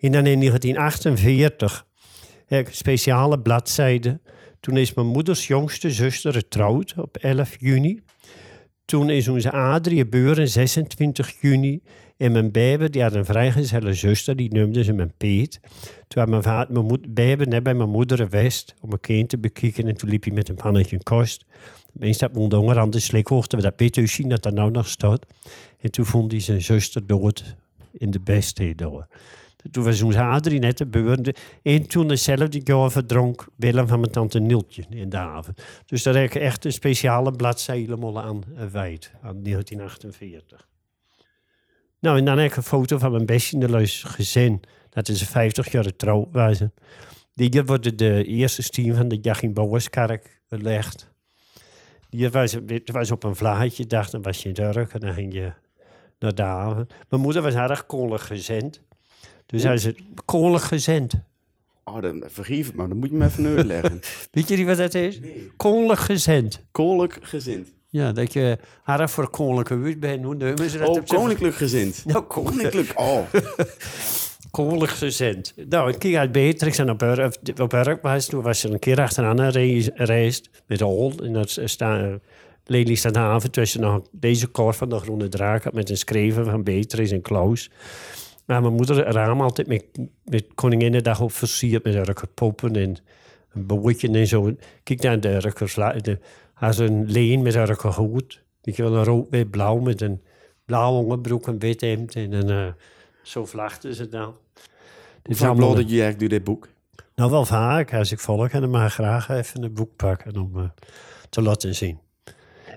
En 0.00 0.12
dan 0.12 0.26
in 0.26 0.38
1948 0.38 1.86
heb 2.46 2.60
ik 2.60 2.66
een 2.66 2.74
speciale 2.74 3.40
bladzijde. 3.40 4.20
Toen 4.60 4.76
is 4.76 4.94
mijn 4.94 5.06
moeders 5.06 5.46
jongste 5.46 5.90
zuster 5.90 6.32
getrouwd 6.32 6.94
op 6.96 7.16
11 7.16 7.56
juni. 7.58 8.00
Toen 8.84 9.10
is 9.10 9.28
onze 9.28 9.50
Adrie 9.50 9.98
geboren 9.98 10.48
26 10.48 11.40
juni. 11.40 11.82
En 12.16 12.32
mijn 12.32 12.50
baby, 12.50 12.88
die 12.88 13.02
had 13.02 13.14
een 13.14 13.24
vrijgezelle 13.24 13.94
zuster, 13.94 14.36
die 14.36 14.54
noemde 14.54 14.84
ze 14.84 14.92
mijn 14.92 15.12
Piet. 15.16 15.60
Toen 16.08 16.22
had 16.22 16.28
mijn, 16.28 16.42
vader, 16.42 16.72
mijn 16.72 16.86
moed, 16.86 17.14
net 17.14 17.62
bij 17.62 17.74
mijn 17.74 17.90
moeder 17.90 18.16
geweest 18.16 18.74
om 18.80 18.92
een 18.92 19.00
kind 19.00 19.28
te 19.28 19.38
bekijken. 19.38 19.88
En 19.88 19.96
toen 19.96 20.08
liep 20.08 20.24
hij 20.24 20.32
met 20.32 20.48
een 20.48 20.54
pannetje 20.54 21.02
kost. 21.02 21.44
Opeens 21.96 22.18
dat 22.18 22.32
mijn 22.32 22.52
honger 22.52 22.78
aan 22.78 22.90
de 22.90 23.00
slikhoogte, 23.00 23.56
dat 23.56 23.76
Peter 23.76 24.08
zien 24.08 24.28
dat 24.28 24.44
er 24.44 24.52
nou 24.52 24.70
nog 24.70 24.88
staat. 24.88 25.26
En 25.80 25.90
toen 25.90 26.04
vond 26.04 26.30
hij 26.30 26.40
zijn 26.40 26.62
zuster 26.62 27.06
dood 27.06 27.56
in 27.92 28.10
de 28.10 28.20
beste 28.20 28.74
door. 28.74 29.06
Toen 29.70 29.84
was 29.84 30.02
onze 30.02 30.20
Adrie 30.20 30.58
net 30.58 30.78
de. 30.78 31.34
En 31.62 31.86
toen 31.86 32.08
dezelfde 32.08 32.60
jaar 32.64 32.90
verdronk 32.90 33.46
Willem 33.56 33.86
van 33.86 34.00
mijn 34.00 34.12
tante 34.12 34.38
Niltje 34.38 34.84
in 34.90 35.08
de 35.08 35.16
haven. 35.16 35.54
Dus 35.86 36.02
daar 36.02 36.14
heb 36.14 36.24
ik 36.24 36.34
echt 36.34 36.64
een 36.64 36.72
speciale 36.72 37.32
bladzijde 37.32 37.96
aan 38.14 38.44
wijd, 38.70 39.12
aan 39.22 39.42
1948. 39.42 40.70
Nou, 42.02 42.18
en 42.18 42.24
dan 42.24 42.38
heb 42.38 42.50
ik 42.50 42.56
een 42.56 42.62
foto 42.62 42.98
van 42.98 43.10
mijn 43.10 43.26
best 43.26 43.52
in 43.52 43.60
de 43.60 43.68
luis 43.68 44.02
gezin. 44.02 44.60
Dat 44.88 45.08
is 45.08 45.20
een 45.20 45.26
50 45.26 45.72
jaar 45.72 45.96
trouw 45.96 46.28
was. 46.32 46.60
Die 47.34 47.62
wordt 47.62 47.98
de 47.98 48.24
eerste 48.24 48.62
steen 48.62 48.94
van 48.94 49.08
de 49.08 49.18
Jachim 49.20 49.52
Bouwerskerk 49.52 50.40
gelegd. 50.48 51.10
Die 52.10 52.30
was, 52.30 52.56
was 52.84 53.10
op 53.10 53.24
een 53.24 53.36
vlaagje, 53.36 53.86
dacht, 53.86 54.12
dan 54.12 54.22
was 54.22 54.42
je 54.42 54.48
in 54.48 54.54
Turk 54.54 54.92
en 54.92 55.00
dan 55.00 55.12
ging 55.12 55.32
je 55.32 55.52
naar 56.18 56.34
de 56.34 56.42
haven. 56.42 56.86
Mijn 57.08 57.22
moeder 57.22 57.42
was 57.42 57.54
erg 57.54 57.86
kolig 57.86 58.26
gezind. 58.26 58.80
Dus 59.46 59.62
hij 59.62 59.74
is 59.74 59.92
kolig 60.24 60.68
gezind. 60.68 61.14
Oh, 61.84 62.02
dan 62.02 62.24
vergeef 62.26 62.66
het 62.66 62.74
maar, 62.74 62.88
dan 62.88 62.96
moet 62.96 63.10
je 63.10 63.16
me 63.16 63.24
even 63.24 63.46
uitleggen. 63.46 64.00
Weet 64.32 64.48
je 64.48 64.56
niet 64.56 64.66
wat 64.66 64.76
dat 64.76 64.94
is? 64.94 65.20
Nee. 65.20 65.50
Kolig 65.56 66.04
gezind. 66.06 66.64
Kolig 66.70 67.18
gezind. 67.22 67.68
Ja, 67.92 68.12
dat 68.12 68.32
je 68.32 68.58
haar 68.82 69.10
voor 69.10 69.30
koninklijke 69.30 69.76
wut 69.76 70.00
bent. 70.00 70.24
Hoe 70.24 70.34
noemen 70.34 70.70
ze 70.70 70.78
dat? 70.78 70.88
Oh, 70.88 71.04
koninklijk 71.06 71.54
gezind. 71.54 72.02
Nou, 72.06 72.24
koninklijk. 72.24 72.92
Oh. 73.00 73.18
koninklijk 74.50 74.92
gezind. 74.92 75.54
Nou, 75.68 75.90
ik 75.90 75.98
keek 75.98 76.16
uit 76.16 76.32
Beatrix 76.32 76.78
en 76.78 76.90
op 76.90 77.02
op 77.60 77.98
was. 78.02 78.26
Toen 78.26 78.42
was 78.42 78.64
er 78.64 78.72
een 78.72 78.78
keer 78.78 79.00
achteraan 79.00 79.52
gereisd 79.52 80.50
met 80.66 80.78
de 80.78 80.84
hol. 80.84 81.12
En 81.22 81.32
dat 81.32 81.58
staan... 81.64 82.20
Lely 82.64 82.94
staat 82.94 83.16
haven 83.16 83.50
tussen 83.50 83.80
nog 83.80 84.02
deze 84.10 84.46
korf 84.46 84.76
van 84.76 84.88
de 84.88 84.98
Groene 84.98 85.28
Draak 85.28 85.72
met 85.72 85.90
een 85.90 85.96
schreven 85.96 86.44
van 86.44 86.62
Beatrix 86.62 87.10
en 87.10 87.22
Klaus. 87.22 87.70
Maar 88.46 88.60
mijn 88.60 88.74
moeder 88.74 88.96
raam 88.96 89.40
altijd 89.40 89.66
met, 89.66 89.84
met 90.24 90.44
Koninginnedag 90.54 91.20
op 91.20 91.32
versierd 91.32 91.84
met 91.84 91.94
rukker 91.94 92.28
poppen 92.28 92.76
en 92.76 92.96
een 93.52 93.66
bootje 93.66 94.08
en 94.08 94.26
zo. 94.26 94.54
Kijk 94.82 95.02
naar 95.02 95.20
de 95.20 95.38
rukkers, 95.38 95.74
de, 95.74 96.18
als 96.62 96.78
een 96.78 97.10
leen 97.10 97.42
met. 97.42 98.42
Weet 98.62 98.76
je 98.76 98.82
wel, 98.82 98.96
een 98.96 99.04
rood 99.04 99.30
met 99.30 99.50
blauw 99.50 99.78
met 99.78 100.00
een 100.00 100.22
blauwe 100.64 101.02
onderbroek, 101.02 101.46
een 101.46 101.58
wit 101.58 101.80
hemd 101.80 102.14
en 102.14 102.32
een, 102.32 102.66
uh, 102.66 102.72
zo 103.22 103.44
vlachten 103.46 103.94
ze 103.94 104.08
dan. 104.08 104.36
Hoe 105.22 105.34
vaak 105.36 105.56
dat 105.74 105.90
je 105.90 106.02
eigenlijk 106.02 106.18
door 106.18 106.28
dit 106.28 106.44
boek? 106.44 106.68
Nou, 107.14 107.30
wel 107.30 107.44
vaak. 107.44 107.94
Als 107.94 108.12
ik 108.12 108.18
volg 108.18 108.48
en 108.48 108.60
dan 108.60 108.70
maar 108.70 108.90
graag 108.90 109.28
even 109.28 109.62
een 109.62 109.72
boek 109.72 109.96
pakken 109.96 110.36
om 110.36 110.56
uh, 110.56 110.64
te 111.30 111.42
laten 111.42 111.74
zien. 111.74 111.98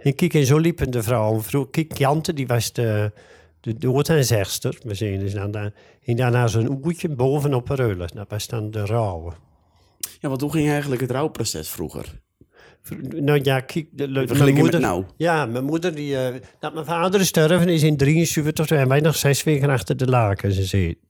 En 0.03 0.15
kijk, 0.15 0.33
en 0.33 0.45
zo 0.45 0.57
liepen 0.57 0.91
de 0.91 1.03
vrouwen. 1.03 1.69
Kijk, 1.71 1.97
Jante, 1.97 2.33
die 2.33 2.47
was 2.47 2.73
de, 2.73 3.11
de 3.59 3.77
dood- 3.77 4.07
We 4.07 4.93
zien 4.93 5.19
dus 5.19 5.33
dan, 5.33 5.71
en 6.03 6.15
daarna 6.15 6.47
zo'n 6.47 6.85
oetje 6.85 7.09
bovenop 7.09 7.69
een 7.69 7.75
reulen. 7.75 8.09
Dat 8.13 8.29
was 8.29 8.47
dan 8.47 8.71
de 8.71 8.85
rouwen. 8.85 9.33
Ja, 10.19 10.29
want 10.29 10.41
hoe 10.41 10.51
ging 10.51 10.69
eigenlijk 10.69 11.01
het 11.01 11.11
rouwproces 11.11 11.69
vroeger? 11.69 12.23
Nou 12.99 13.39
ja, 13.43 13.59
kijk, 13.59 13.87
de, 13.91 14.07
mijn 14.37 14.53
moeder, 14.53 14.79
nou. 14.79 15.03
Ja, 15.17 15.45
mijn 15.45 15.63
moeder, 15.63 15.95
die, 15.95 16.11
uh, 16.11 16.27
dat 16.59 16.73
mijn 16.73 16.85
vader 16.85 17.19
is 17.19 17.27
sterven 17.27 17.69
is 17.69 17.83
in 17.83 17.97
73, 17.97 18.65
toen 18.65 18.87
wij 18.87 18.99
nog 18.99 19.15
zes 19.15 19.43
weken 19.43 19.69
achter 19.69 19.97
de 19.97 20.07
laken 20.07 20.51
gezeten. 20.53 21.03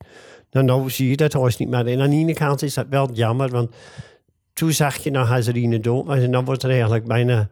Nou, 0.50 0.66
nou 0.66 0.90
zie 0.90 1.08
je 1.08 1.16
dat 1.16 1.32
huis 1.32 1.56
niet 1.56 1.68
meer. 1.68 1.86
En 1.86 2.00
aan 2.00 2.10
de 2.10 2.16
ene 2.16 2.34
kant 2.34 2.62
is 2.62 2.74
dat 2.74 2.86
wel 2.90 3.10
jammer, 3.12 3.48
want 3.48 3.70
toen 4.52 4.72
zag 4.72 4.96
je 4.96 5.10
nou 5.10 5.26
Hazarine 5.26 5.80
dood, 5.80 6.08
en 6.08 6.30
dan 6.30 6.44
wordt 6.44 6.62
er 6.62 6.70
eigenlijk 6.70 7.04
bijna 7.04 7.48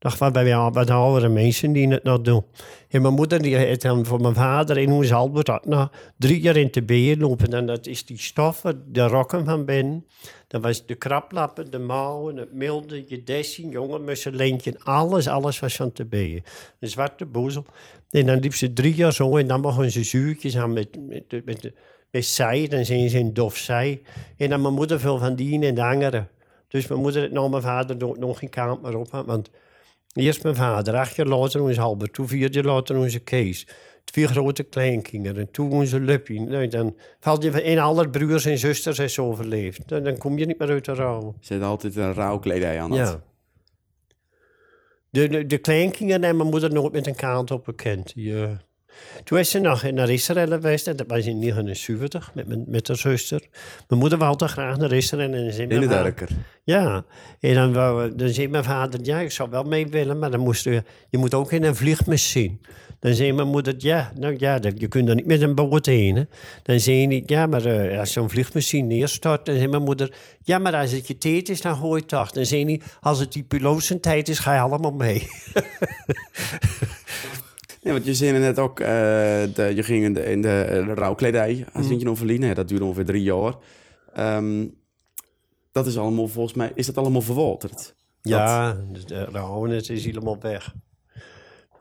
nog 0.00 0.18
wat 0.18 0.32
bij 0.32 0.56
wat 0.56 0.90
oudere 0.90 1.28
mensen 1.28 1.72
die 1.72 1.88
het 1.88 2.02
nog 2.02 2.20
doen. 2.20 2.44
En 2.90 3.02
mijn 3.02 3.14
moeder 3.14 3.42
die 3.42 3.56
heeft 3.56 3.82
dan 3.82 4.06
voor 4.06 4.20
mijn 4.20 4.34
vader 4.34 4.78
in 4.78 4.90
ons 4.90 5.12
Albert 5.12 5.64
nog 5.64 5.90
drie 6.16 6.40
jaar 6.40 6.56
in 6.56 6.70
te 6.70 6.82
been 6.82 7.18
lopen. 7.18 7.52
En 7.52 7.66
dat 7.66 7.86
is 7.86 8.04
die 8.04 8.18
stoffen, 8.18 8.84
de 8.92 9.06
rokken 9.06 9.44
van 9.44 9.64
binnen. 9.64 10.06
Dat 10.46 10.62
was 10.62 10.86
de 10.86 10.94
kraplappen, 10.94 11.70
de 11.70 11.78
mouwen, 11.78 12.36
het 12.36 12.52
milde, 12.52 13.04
je 13.06 13.22
dessing, 13.22 13.72
jongen, 13.72 14.04
musselintje, 14.04 14.74
alles, 14.78 15.28
alles 15.28 15.58
was 15.58 15.76
van 15.76 15.92
te 15.92 16.04
been. 16.04 16.42
Een 16.80 16.88
zwarte 16.88 17.26
boezel. 17.26 17.64
En 18.10 18.26
dan 18.26 18.38
liep 18.38 18.54
ze 18.54 18.72
drie 18.72 18.94
jaar 18.94 19.12
zo 19.12 19.36
en 19.36 19.46
dan 19.46 19.60
begon 19.60 19.90
ze 19.90 20.04
zuurtjes 20.04 20.56
aan 20.56 20.72
met, 20.72 20.88
met, 21.08 21.44
met, 21.44 21.72
met, 22.10 22.24
zij. 22.24 22.68
Dan 22.68 22.84
zijn 22.84 23.10
ze 23.10 23.18
in 23.18 23.32
dof 23.32 23.56
zij. 23.56 24.02
En 24.36 24.48
dan 24.48 24.60
mijn 24.60 24.74
moeder 24.74 25.00
veel 25.00 25.18
van 25.18 25.34
die 25.34 25.66
en 25.66 25.74
de 25.74 25.84
andere. 25.84 26.26
Dus 26.68 26.86
mijn 26.86 27.00
moeder 27.00 27.22
het 27.22 27.32
nou 27.32 27.50
mijn 27.50 27.62
vader 27.62 27.96
nog 28.18 28.38
geen 28.38 28.48
kaart 28.48 28.82
meer 28.82 28.96
op. 28.96 29.22
Want 29.26 29.50
eerst 30.12 30.42
mijn 30.42 30.54
vader, 30.54 30.94
acht 30.94 31.16
jaar 31.16 31.26
later 31.26 31.62
onze 31.62 31.80
Albert, 31.80 32.12
toen 32.12 32.28
vier 32.28 32.52
jaar 32.52 32.64
later 32.64 32.96
onze 32.96 33.18
Kees. 33.18 33.66
Twee 34.04 34.26
grote 34.26 34.62
kleinkinderen, 34.62 35.40
en 35.40 35.50
toen 35.50 35.70
onze 35.70 36.00
Luppie. 36.00 36.40
Nou, 36.40 36.68
dan 36.68 36.96
valt 37.20 37.42
je 37.42 37.62
in 37.62 37.78
alle 37.78 38.10
broers 38.10 38.44
en 38.44 38.58
zusters 38.58 38.98
is 38.98 39.18
overleefd. 39.18 39.88
Dan, 39.88 40.02
dan 40.02 40.18
kom 40.18 40.38
je 40.38 40.46
niet 40.46 40.58
meer 40.58 40.68
uit 40.68 40.84
de 40.84 40.94
rouw. 40.94 41.34
Ze 41.40 41.54
had 41.54 41.62
altijd 41.62 41.96
een 41.96 42.14
rouwkledij 42.14 42.80
aan. 42.80 42.92
Ja. 42.92 43.22
De, 45.10 45.28
de, 45.28 45.46
de 45.46 45.58
kleinkinderen 45.58 46.24
en 46.24 46.36
mijn 46.36 46.48
moeder 46.48 46.72
nooit 46.72 46.92
met 46.92 47.06
een 47.06 47.14
kaart 47.14 47.50
op 47.50 47.64
bekend. 47.64 48.14
Die, 48.14 48.42
eh, 48.42 48.50
toen 49.24 49.38
is 49.38 49.50
ze 49.50 49.58
nog 49.58 49.90
naar 49.90 50.10
Israël 50.10 50.46
geweest. 50.48 50.86
En 50.86 50.96
dat 50.96 51.06
was 51.06 51.26
in 51.26 51.40
1979 51.40 52.30
met, 52.34 52.46
mijn- 52.46 52.64
met 52.68 52.88
haar 52.88 52.96
zuster. 52.96 53.40
Mijn 53.88 54.00
moeder 54.00 54.18
wilde 54.18 54.48
graag 54.48 54.76
naar 54.76 54.92
Israël. 54.92 55.32
En 55.32 55.44
dan 55.44 55.52
zei 55.52 55.68
In 55.68 55.86
mijn 55.88 56.14
de. 56.16 56.26
Ja, 56.64 57.04
en 57.40 57.54
dan, 57.54 57.72
wou, 57.72 58.14
dan 58.16 58.28
zei 58.28 58.48
mijn 58.48 58.64
vader, 58.64 59.00
ja, 59.02 59.18
ik 59.20 59.30
zou 59.30 59.50
wel 59.50 59.62
mee 59.64 59.86
willen, 59.86 60.18
maar 60.18 60.30
dan 60.30 60.40
moest 60.40 60.64
je, 60.64 60.82
je 61.10 61.18
moet 61.18 61.34
ook 61.34 61.52
in 61.52 61.62
een 61.62 61.76
vliegmachine. 61.76 62.56
Dan 63.00 63.14
zei 63.14 63.32
mijn 63.32 63.48
moeder, 63.48 63.74
ja, 63.78 64.12
nou 64.18 64.34
ja, 64.38 64.58
dat- 64.58 64.80
je 64.80 64.88
kunt 64.88 65.08
er 65.08 65.14
niet 65.14 65.26
met 65.26 65.40
een 65.42 65.54
boot 65.54 65.86
heen. 65.86 66.16
Hè. 66.16 66.22
Dan 66.62 66.80
zei 66.80 67.06
hij, 67.06 67.22
ja, 67.26 67.46
maar 67.46 67.64
eh, 67.64 67.98
als 67.98 68.12
zo'n 68.12 68.30
vliegmachine 68.30 68.86
neerstort, 68.86 69.46
dan 69.46 69.54
zei 69.54 69.68
mijn 69.68 69.82
moeder, 69.82 70.12
ja, 70.42 70.58
maar 70.58 70.74
als 70.76 70.90
het 70.92 71.06
je 71.06 71.18
tijd 71.18 71.48
is, 71.48 71.60
dan 71.60 71.76
gooi 71.76 71.90
je 71.94 71.96
het 71.96 72.08
toch. 72.08 72.30
Dan 72.30 72.46
zei 72.46 72.64
hij, 72.64 72.80
als 73.00 73.18
het 73.18 73.32
die 73.32 73.42
piloot 73.42 73.82
zijn 73.82 74.00
tijd 74.00 74.28
is, 74.28 74.38
ga 74.38 74.54
je 74.54 74.60
allemaal 74.60 74.92
mee. 74.92 75.28
Nee, 77.82 77.92
want 77.92 78.04
je 78.04 78.14
zei 78.14 78.38
net 78.38 78.58
ook, 78.58 78.80
eh, 78.80 78.86
de, 79.54 79.72
je 79.74 79.82
ging 79.82 80.04
in 80.04 80.14
de, 80.14 80.24
in 80.24 80.42
de, 80.42 80.62
eh, 80.62 80.86
de 80.86 80.94
rouwkledij 80.94 81.66
Mm. 81.72 81.82
je 81.98 82.04
nog 82.04 82.16
verliezen. 82.18 82.46
Ja, 82.46 82.54
dat 82.54 82.68
duurde 82.68 82.84
ongeveer 82.84 83.04
drie 83.04 83.22
jaar. 83.22 83.54
Ehm, 84.14 84.66
dat 85.72 85.86
is 85.86 85.98
allemaal, 85.98 86.28
volgens 86.28 86.54
mij, 86.54 86.72
is 86.74 86.86
dat 86.86 86.96
allemaal 86.96 87.22
verwaterd? 87.22 87.94
Ja, 88.22 88.72
de, 88.92 89.04
de 89.04 89.24
rouwen, 89.24 89.70
is 89.70 90.04
helemaal 90.04 90.40
weg. 90.40 90.74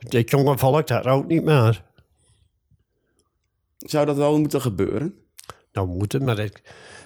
Het 0.10 0.30
jonge 0.30 0.58
volk, 0.58 0.88
dat 0.88 1.04
rouwt 1.04 1.28
niet 1.28 1.44
meer. 1.44 1.84
Zou 3.78 4.06
dat 4.06 4.16
wel 4.16 4.40
moeten 4.40 4.62
gebeuren? 4.62 5.14
Nou, 5.74 5.88
moet 5.88 6.12
het, 6.12 6.24
maar 6.24 6.40
ik, 6.40 6.62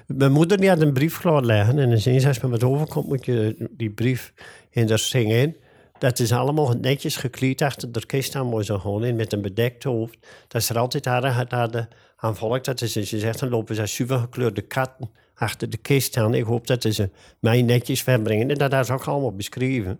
mijn 0.07 0.31
moeder 0.31 0.57
die 0.57 0.69
had 0.69 0.81
een 0.81 0.93
brief 0.93 1.19
klaar 1.19 1.43
liggen. 1.43 1.79
En 1.79 1.89
dan 1.89 1.97
zei 1.97 2.19
ze, 2.19 2.27
als 2.27 2.39
me 2.39 2.49
wat 2.49 2.63
overkomt, 2.63 3.07
moet 3.07 3.25
je 3.25 3.69
die 3.71 3.89
brief 3.89 4.33
in 4.69 4.87
daar 4.87 4.99
zingen 4.99 5.37
in. 5.37 5.55
Dat 6.03 6.19
is 6.19 6.31
allemaal 6.31 6.73
netjes 6.81 7.15
gekleed 7.15 7.61
achter 7.61 7.91
de 7.91 8.05
kist 8.05 8.35
aan 8.35 8.47
mooi 8.47 8.63
zo 8.63 8.79
gewoon 8.79 9.03
in 9.03 9.15
met 9.15 9.33
een 9.33 9.41
bedekt 9.41 9.83
hoofd. 9.83 10.17
Dat 10.47 10.61
is 10.61 10.69
er 10.69 10.77
altijd 10.77 11.05
hadden, 11.05 11.47
hadden 11.49 11.87
aan 12.15 12.35
volk. 12.35 12.63
Dat 12.63 12.81
is, 12.81 12.91
ze 12.91 13.19
zegt, 13.19 13.39
dan 13.39 13.49
lopen 13.49 13.75
ze 13.75 13.85
super 13.85 14.17
gekleurde 14.19 14.61
katten 14.61 15.11
achter 15.35 15.69
de 15.69 15.77
kist 15.77 16.17
aan. 16.17 16.33
Ik 16.33 16.43
hoop 16.43 16.67
dat 16.67 16.83
ze 16.89 17.09
mij 17.39 17.61
netjes 17.61 18.03
verbrengen. 18.03 18.49
En 18.49 18.57
dat 18.57 18.73
is 18.73 18.89
ook 18.89 19.03
allemaal 19.03 19.35
beschreven. 19.35 19.99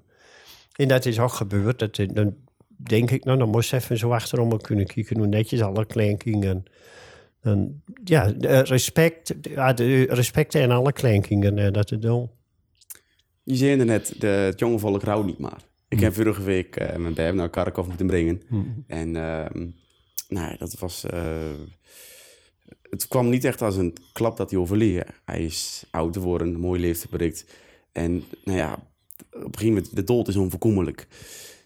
En 0.76 0.88
dat 0.88 1.06
is 1.06 1.20
ook 1.20 1.32
gebeurd. 1.32 1.80
Dat, 1.80 1.96
dan 1.96 2.36
denk 2.68 3.12
ik, 3.12 3.24
nou, 3.24 3.38
dan 3.38 3.50
moest 3.50 3.74
even 3.74 3.98
zo 3.98 4.12
achterom 4.12 4.62
kunnen 4.62 4.86
kijken 4.86 5.18
hoe 5.18 5.28
netjes 5.28 5.62
alle 5.62 5.86
kleinkinderen 5.86 6.64
en 7.42 7.84
ja, 8.04 8.32
de 8.32 8.60
respect, 8.60 9.44
de 9.78 10.06
respect 10.10 10.56
aan 10.56 10.72
alle 10.72 10.94
kleinkinderen 10.94 11.58
eh, 11.58 11.72
dat 11.72 11.88
te 11.88 11.98
doen. 11.98 12.30
Je 13.44 13.56
zei 13.56 13.84
net, 13.84 14.16
de, 14.20 14.28
het 14.28 14.60
jonge 14.60 14.80
volk 14.80 15.04
rouwt 15.04 15.26
niet 15.26 15.40
meer. 15.40 15.72
Ik 15.94 16.00
heb 16.00 16.14
vorige 16.14 16.44
week 16.44 16.76
eh, 16.76 16.98
mijn 16.98 17.14
baby 17.14 17.36
naar 17.38 17.50
Karkov 17.50 17.88
moeten 17.88 18.08
brengen. 18.08 18.42
En 18.88 19.16
ehm, 19.16 19.68
nou, 20.28 20.52
ja, 20.52 20.56
dat 20.58 20.80
was... 20.80 21.06
eh, 21.06 21.52
het 22.90 23.08
kwam 23.08 23.30
niet 23.30 23.44
echt 23.44 23.62
als 23.62 23.76
een 23.76 23.94
klap 24.14 24.38
dat 24.38 24.50
hij 24.52 24.60
overleed. 24.60 25.04
Hij 25.26 25.44
is 25.46 25.86
oud 25.92 26.16
geworden, 26.16 26.48
een 26.54 26.60
mooie 26.60 26.80
leeftijd 26.80 27.10
bereikt. 27.10 27.46
En 27.92 28.24
nou 28.44 28.58
ja, 28.58 28.74
op 29.32 29.34
een 29.34 29.42
gegeven 29.42 29.68
moment, 29.68 29.96
de 29.96 30.04
dood 30.04 30.28
is 30.28 30.36
onvoorkomelijk. 30.36 31.08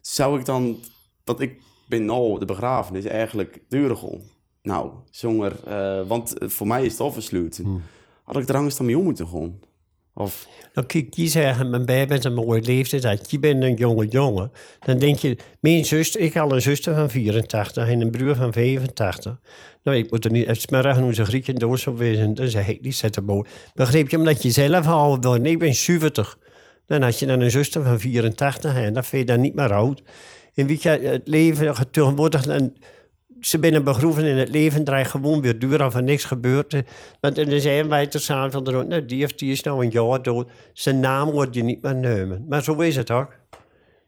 Zou 0.01 0.39
ik 0.39 0.45
dan... 0.45 0.79
Dat 1.23 1.41
ik 1.41 1.61
ben 1.87 2.05
nou, 2.05 2.39
de 2.39 2.45
begrafenis 2.45 3.05
eigenlijk 3.05 3.59
gewoon. 3.69 4.21
Nou, 4.61 4.91
zonger... 5.11 5.63
eh, 5.65 6.07
want 6.07 6.33
voor 6.39 6.67
mij 6.67 6.85
is 6.85 6.91
het 6.91 7.01
afgesloten. 7.01 7.81
Had 8.23 8.37
ik 8.37 8.49
er 8.49 8.55
angst 8.55 8.79
aan 8.79 8.85
mee 8.85 8.97
om 8.97 9.03
moeten 9.03 9.27
gaan? 9.27 9.59
Of... 10.17 10.47
Nou, 10.73 10.87
kijk, 10.87 11.15
die 11.15 11.27
zeggen, 11.27 11.69
mijn 11.69 11.85
baby 11.85 12.13
is 12.13 12.23
een 12.23 12.33
mooie 12.33 12.61
leeftijd, 12.61 13.01
dat 13.01 13.31
je 13.31 13.39
bent 13.39 13.63
een 13.63 13.73
jonge 13.73 14.07
jongen. 14.07 14.51
Dan 14.85 14.99
denk 14.99 15.17
je, 15.17 15.37
mijn 15.59 15.85
zuster, 15.85 16.21
ik 16.21 16.33
had 16.33 16.51
een 16.51 16.61
zuster 16.61 16.95
van 16.95 17.09
84 17.09 17.87
en 17.89 18.01
een 18.01 18.11
broer 18.11 18.35
van 18.35 18.53
85. 18.53 19.39
Nou, 19.83 19.97
ik 19.97 20.11
moet 20.11 20.25
er 20.25 20.31
niet, 20.31 20.47
het 20.47 20.61
smeren 20.61 21.01
hoe 21.01 21.13
ze 21.13 21.25
Grieken 21.25 21.55
dood 21.55 21.79
zou 21.79 21.97
wezen. 21.97 22.33
Dan 22.33 22.47
zeg 22.47 22.67
ik, 22.67 22.83
die 22.83 22.91
zet 22.91 23.15
er 23.15 23.23
mooi. 23.23 23.49
Begreep 23.73 24.09
je, 24.09 24.17
omdat 24.17 24.43
je 24.43 24.51
zelf 24.51 24.87
al 24.87 25.19
wil, 25.19 25.45
ik 25.45 25.59
ben 25.59 25.75
70. 25.75 26.37
Dan 26.85 27.01
had 27.01 27.19
je 27.19 27.25
dan 27.25 27.39
een 27.39 27.51
zuster 27.51 27.83
van 27.83 27.99
84 27.99 28.75
en 28.75 28.93
dan 28.93 29.03
vind 29.03 29.27
je 29.27 29.33
dan 29.33 29.41
niet 29.41 29.55
meer 29.55 29.73
oud. 29.73 30.01
En 30.53 30.67
weet 30.67 30.83
je, 30.83 30.89
het 30.89 31.27
leven 31.27 31.91
tegenwoordig, 31.91 32.43
dan, 32.43 32.73
ze 33.39 33.59
binnen 33.59 33.83
begroeven 33.83 34.25
in 34.25 34.37
het 34.37 34.49
leven 34.49 34.83
draait 34.83 35.07
gewoon 35.07 35.41
weer 35.41 35.59
duur 35.59 35.85
of 35.85 35.95
er 35.95 36.03
niks 36.03 36.23
gebeurt. 36.23 36.83
Want 37.19 37.35
dan 37.35 37.59
zijn 37.59 37.89
wij 37.89 38.07
te 38.07 38.19
samen 38.19 38.51
van 38.51 38.63
de 38.63 38.71
rond, 38.71 38.87
nou, 38.87 39.05
die, 39.05 39.35
die 39.35 39.51
is 39.51 39.63
nou 39.63 39.85
een 39.85 39.91
jaar 39.91 40.21
dood. 40.21 40.49
Zijn 40.73 40.99
naam 40.99 41.31
wordt 41.31 41.55
je 41.55 41.63
niet 41.63 41.81
meer 41.81 41.95
nemen. 41.95 42.45
Maar 42.49 42.63
zo 42.63 42.79
is 42.79 42.95
het 42.95 43.11
ook. 43.11 43.33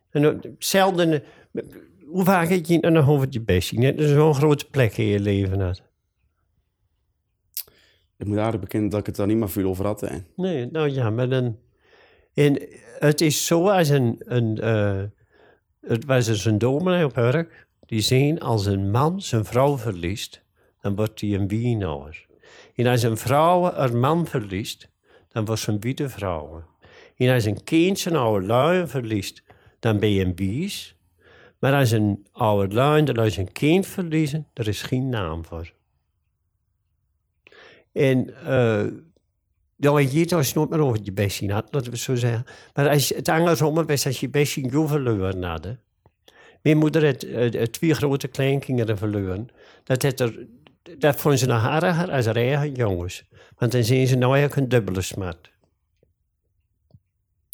En 0.09 0.25
ook 0.25 0.43
zelden, 0.57 1.13
eh, 1.13 1.63
hoe 2.05 2.23
vaak 2.23 2.49
heb 2.49 2.65
je 2.65 2.77
het 2.81 2.93
nog 2.93 3.09
over 3.09 3.27
je 3.29 3.41
best? 3.41 3.81
Dat 3.81 3.95
is 3.95 4.09
zo'n 4.09 4.33
grote 4.33 4.65
plek 4.69 4.97
in 4.97 5.05
je 5.05 5.19
leven 5.19 5.59
had. 5.59 5.81
Ik 8.17 8.27
moet 8.27 8.37
aardig 8.37 8.59
bekennen 8.59 8.89
dat 8.89 8.99
ik 8.99 9.05
het 9.05 9.15
daar 9.15 9.27
niet 9.27 9.37
meer 9.37 9.49
veel 9.49 9.69
over 9.69 9.85
had. 9.85 10.01
Hè. 10.01 10.17
Nee, 10.35 10.65
nou 10.71 10.89
ja, 10.89 11.09
maar 11.09 11.29
dan... 11.29 11.57
En 12.33 12.61
het 12.99 13.21
is 13.21 13.45
zo 13.45 13.69
als 13.69 13.89
een... 13.89 14.15
een 14.19 14.57
eh, 14.57 15.03
het 15.79 16.05
was 16.05 16.25
dus 16.25 16.45
een 16.45 16.57
dominee 16.57 17.05
op 17.05 17.15
werk. 17.15 17.67
Die 17.89 18.01
zien 18.01 18.39
als 18.39 18.65
een 18.65 18.91
man 18.91 19.21
zijn 19.21 19.45
vrouw 19.45 19.77
verliest, 19.77 20.41
dan 20.81 20.95
wordt 20.95 21.21
hij 21.21 21.33
een 21.33 21.47
wienauer. 21.47 22.25
En 22.75 22.87
als 22.87 23.03
een 23.03 23.17
vrouw 23.17 23.73
een 23.73 23.99
man 23.99 24.27
verliest, 24.27 24.89
dan 25.27 25.45
wordt 25.45 25.61
ze 25.61 25.71
een 25.71 25.79
witte 25.79 26.09
vrouw. 26.09 26.63
En 27.15 27.33
als 27.33 27.45
een 27.45 27.63
kind 27.63 27.99
zijn 27.99 28.15
oude 28.15 28.45
lui 28.45 28.87
verliest, 28.87 29.43
dan 29.79 29.99
ben 29.99 30.09
je 30.09 30.25
een 30.25 30.35
bies. 30.35 30.95
Maar 31.59 31.73
als 31.73 31.91
een 31.91 32.27
oude 32.31 32.75
lui 32.75 33.03
dat 33.03 33.17
als 33.17 33.37
een 33.37 33.51
kind 33.51 33.87
verliezen, 33.87 34.47
er 34.53 34.67
is 34.67 34.81
geen 34.81 35.09
naam 35.09 35.45
voor. 35.45 35.73
En 37.91 38.45
eh 38.45 38.85
ja, 39.75 39.99
je 39.99 40.35
als 40.35 40.53
nooit 40.53 40.69
meer 40.69 40.79
over 40.79 40.99
je 41.03 41.11
bestie 41.11 41.51
had, 41.51 41.67
laten 41.71 41.91
we 41.91 41.97
zo 41.97 42.15
zeggen. 42.15 42.45
Maar 42.73 42.89
als 42.89 43.09
het 43.09 43.29
andersom 43.29 43.85
was 43.85 44.05
als 44.05 44.19
je 44.19 44.29
bestie 44.29 44.69
jou 44.69 44.87
verloren 44.87 45.43
had. 45.43 45.67
Mijn 46.61 46.77
moeder 46.77 47.05
had 47.05 47.23
eh, 47.23 47.61
twee 47.63 47.93
grote 47.93 48.27
kleinkinderen 48.27 48.97
verloren. 48.97 49.47
Dat, 49.83 50.03
had 50.03 50.19
er, 50.19 50.47
dat 50.97 51.15
vonden 51.15 51.39
ze 51.39 51.45
nog 51.45 51.61
harder 51.61 52.11
als 52.11 52.25
haar 52.25 52.35
eigen 52.35 52.73
jongens. 52.73 53.23
Want 53.57 53.71
dan 53.71 53.83
zien 53.83 54.07
ze 54.07 54.15
nou 54.15 54.31
eigenlijk 54.37 54.61
een 54.61 54.69
dubbele 54.69 55.01
smart. 55.01 55.51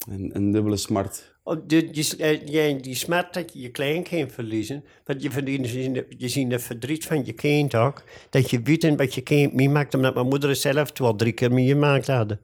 Een, 0.10 0.30
een 0.36 0.52
dubbele 0.52 0.78
smart. 0.78 1.34
Oh, 1.44 1.62
die, 1.68 1.92
die, 1.92 2.18
eh, 2.18 2.46
ja, 2.46 2.80
die 2.82 2.96
smart 2.96 3.34
dat 3.34 3.54
je 3.54 3.60
je 3.60 3.70
kleinkind 3.70 4.32
verliezen. 4.32 4.84
Want 5.04 5.22
je, 5.22 5.32
verdient, 5.32 5.70
je, 6.18 6.28
ziet- 6.30 6.52
het 6.52 6.64
verdriet 6.64 7.06
van 7.06 7.26
je 7.26 7.34
kind 7.34 7.76
ook. 7.76 8.04
Dat 8.30 8.50
je 8.50 8.62
weet 8.62 8.96
wat 8.96 9.14
je 9.14 9.22
kind 9.22 9.54
meemaakt. 9.54 9.94
Omdat 9.94 10.14
mijn 10.14 10.28
moeder 10.28 10.56
zelf 10.56 11.00
al 11.00 11.16
drie 11.16 11.34
keer 11.34 11.52
meegemaakt 11.52 12.08
hadden. 12.08 12.40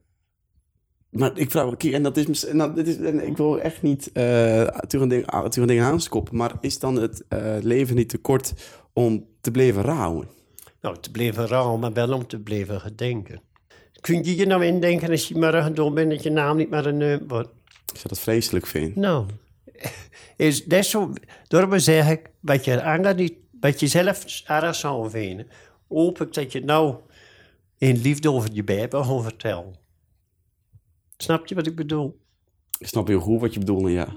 Maar 1.11 1.37
ik 1.37 1.51
vraag, 1.51 1.77
kijk, 1.77 1.93
en 1.93 2.03
dat 2.03 2.17
is, 2.17 2.45
en 2.45 2.57
dat, 2.57 2.75
dit 2.75 2.87
is 2.87 2.97
en 2.97 3.27
ik 3.27 3.37
wil 3.37 3.59
echt 3.59 3.81
niet 3.81 4.11
eh 4.11 4.67
tegen 4.67 5.09
dingen, 5.09 5.25
ah, 5.25 5.81
aanskoppen, 5.81 6.35
maar 6.35 6.53
is 6.59 6.79
dan 6.79 6.95
het 6.95 7.23
eh, 7.27 7.55
leven 7.61 7.95
niet 7.95 8.09
te 8.09 8.17
kort 8.17 8.53
om 8.93 9.25
te 9.41 9.51
blijven 9.51 9.83
rouwen? 9.83 10.27
Nou, 10.81 10.97
te 10.99 11.11
blijven 11.11 11.47
rouw, 11.47 11.77
maar 11.77 11.93
wel 11.93 12.13
om 12.13 12.27
te 12.27 12.39
blijven 12.39 12.81
gedenken. 12.81 13.41
Kun 14.01 14.23
je 14.23 14.35
je 14.35 14.45
nou 14.45 14.65
indenken 14.65 15.09
als 15.09 15.27
je 15.27 15.37
morgen 15.37 15.75
dood 15.75 15.93
bent 15.93 16.11
dat 16.11 16.23
je 16.23 16.29
naam 16.29 16.57
niet 16.57 16.69
meer 16.69 16.87
een 16.87 16.97
neum 16.97 17.27
wordt? 17.27 17.49
Ik 17.65 17.97
zou 17.97 18.07
dat 18.07 18.19
vreselijk 18.19 18.67
vinden. 18.67 18.99
Nou, 18.99 19.25
is 20.37 20.65
dat 20.65 20.85
zo, 20.85 21.13
daarom 21.47 21.79
zeg 21.79 22.09
ik, 22.09 22.29
wat 22.39 22.65
je, 22.65 22.83
anger 22.83 23.15
niet, 23.15 23.33
wat 23.59 23.79
je 23.79 23.87
zelf 23.87 24.43
erg 24.45 24.75
zou 24.75 25.09
vinden, 25.09 25.47
hoop 25.87 26.21
ik 26.21 26.33
dat 26.33 26.51
je 26.51 26.63
nou 26.63 26.95
in 27.77 28.01
liefde 28.01 28.31
over 28.31 28.49
je 28.53 28.63
bijbel 28.63 29.03
gaat 29.03 29.23
vertellen. 29.23 29.80
Snap 31.21 31.45
je 31.47 31.55
wat 31.55 31.67
ik 31.67 31.75
bedoel? 31.75 32.17
Ik 32.79 32.87
snap 32.87 33.07
heel 33.07 33.19
goed 33.19 33.41
wat 33.41 33.53
je 33.53 33.59
bedoelt, 33.59 33.89
ja. 33.89 34.07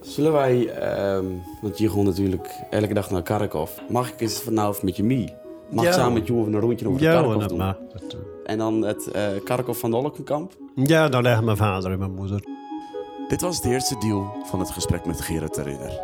Zullen 0.00 0.32
wij, 0.32 0.68
ehm, 0.68 1.24
want 1.62 1.78
je 1.78 1.90
gaat 1.90 2.02
natuurlijk 2.02 2.54
elke 2.70 2.94
dag 2.94 3.10
naar 3.10 3.22
Kharkov. 3.22 3.70
Mag 3.88 4.12
ik 4.12 4.20
eens 4.20 4.40
vanavond 4.40 4.82
met 4.82 4.96
je 4.96 5.04
mee? 5.04 5.34
Mag 5.70 5.84
ik 5.84 5.90
Ja. 5.90 5.96
samen 5.96 6.12
met 6.12 6.26
je 6.26 6.32
over 6.34 6.54
een 6.54 6.60
rondje 6.60 6.88
over 6.88 7.00
Ja, 7.02 7.10
Kharkov 7.10 7.32
hoor, 7.32 7.40
dat 7.40 7.48
doen? 7.48 7.58
mag. 7.58 7.76
En 8.44 8.58
dan 8.58 8.82
het 8.82 9.10
eh 9.10 9.28
Kharkov 9.44 9.78
van 9.80 9.90
de 9.90 9.96
Olkenkamp? 9.96 10.52
Ja, 10.74 11.08
daar 11.08 11.22
leggen 11.22 11.44
mijn 11.44 11.56
vader 11.56 11.92
en 11.92 11.98
mijn 11.98 12.14
moeder. 12.14 12.44
Dit 13.28 13.40
was 13.40 13.56
het 13.56 13.64
eerste 13.64 13.98
deel 13.98 14.32
van 14.44 14.58
het 14.60 14.70
gesprek 14.70 15.04
met 15.06 15.20
Gerard 15.20 15.54
de 15.54 15.62
Ridder. 15.62 16.00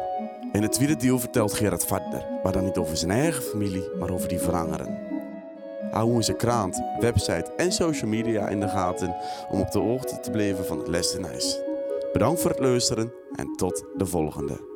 In 0.53 0.63
het 0.63 0.73
tweede 0.73 0.97
deel 0.97 1.19
vertelt 1.19 1.53
Gerard 1.53 1.85
verder, 1.85 2.27
maar 2.43 2.53
dan 2.53 2.65
niet 2.65 2.77
over 2.77 2.97
zijn 2.97 3.11
eigen 3.11 3.43
familie, 3.43 3.89
maar 3.99 4.11
over 4.11 4.29
die 4.29 4.39
van 4.39 4.55
anderen. 4.55 4.99
Hou 5.91 6.11
onze 6.11 6.33
krant, 6.33 6.83
website 7.01 7.53
en 7.57 7.73
social 7.73 8.11
media 8.11 8.49
in 8.49 8.61
de 8.61 8.69
gaten 8.69 9.17
om 9.51 9.61
op 9.61 9.71
de 9.71 9.79
hoogte 9.79 10.21
te 10.21 10.31
blijven 10.31 10.65
van 10.65 10.79
het 10.79 10.89
les. 10.89 11.61
Bedankt 12.13 12.41
voor 12.41 12.51
het 12.51 12.61
luisteren 12.61 13.13
en 13.37 13.53
tot 13.57 13.85
de 13.97 14.07
volgende. 14.07 14.76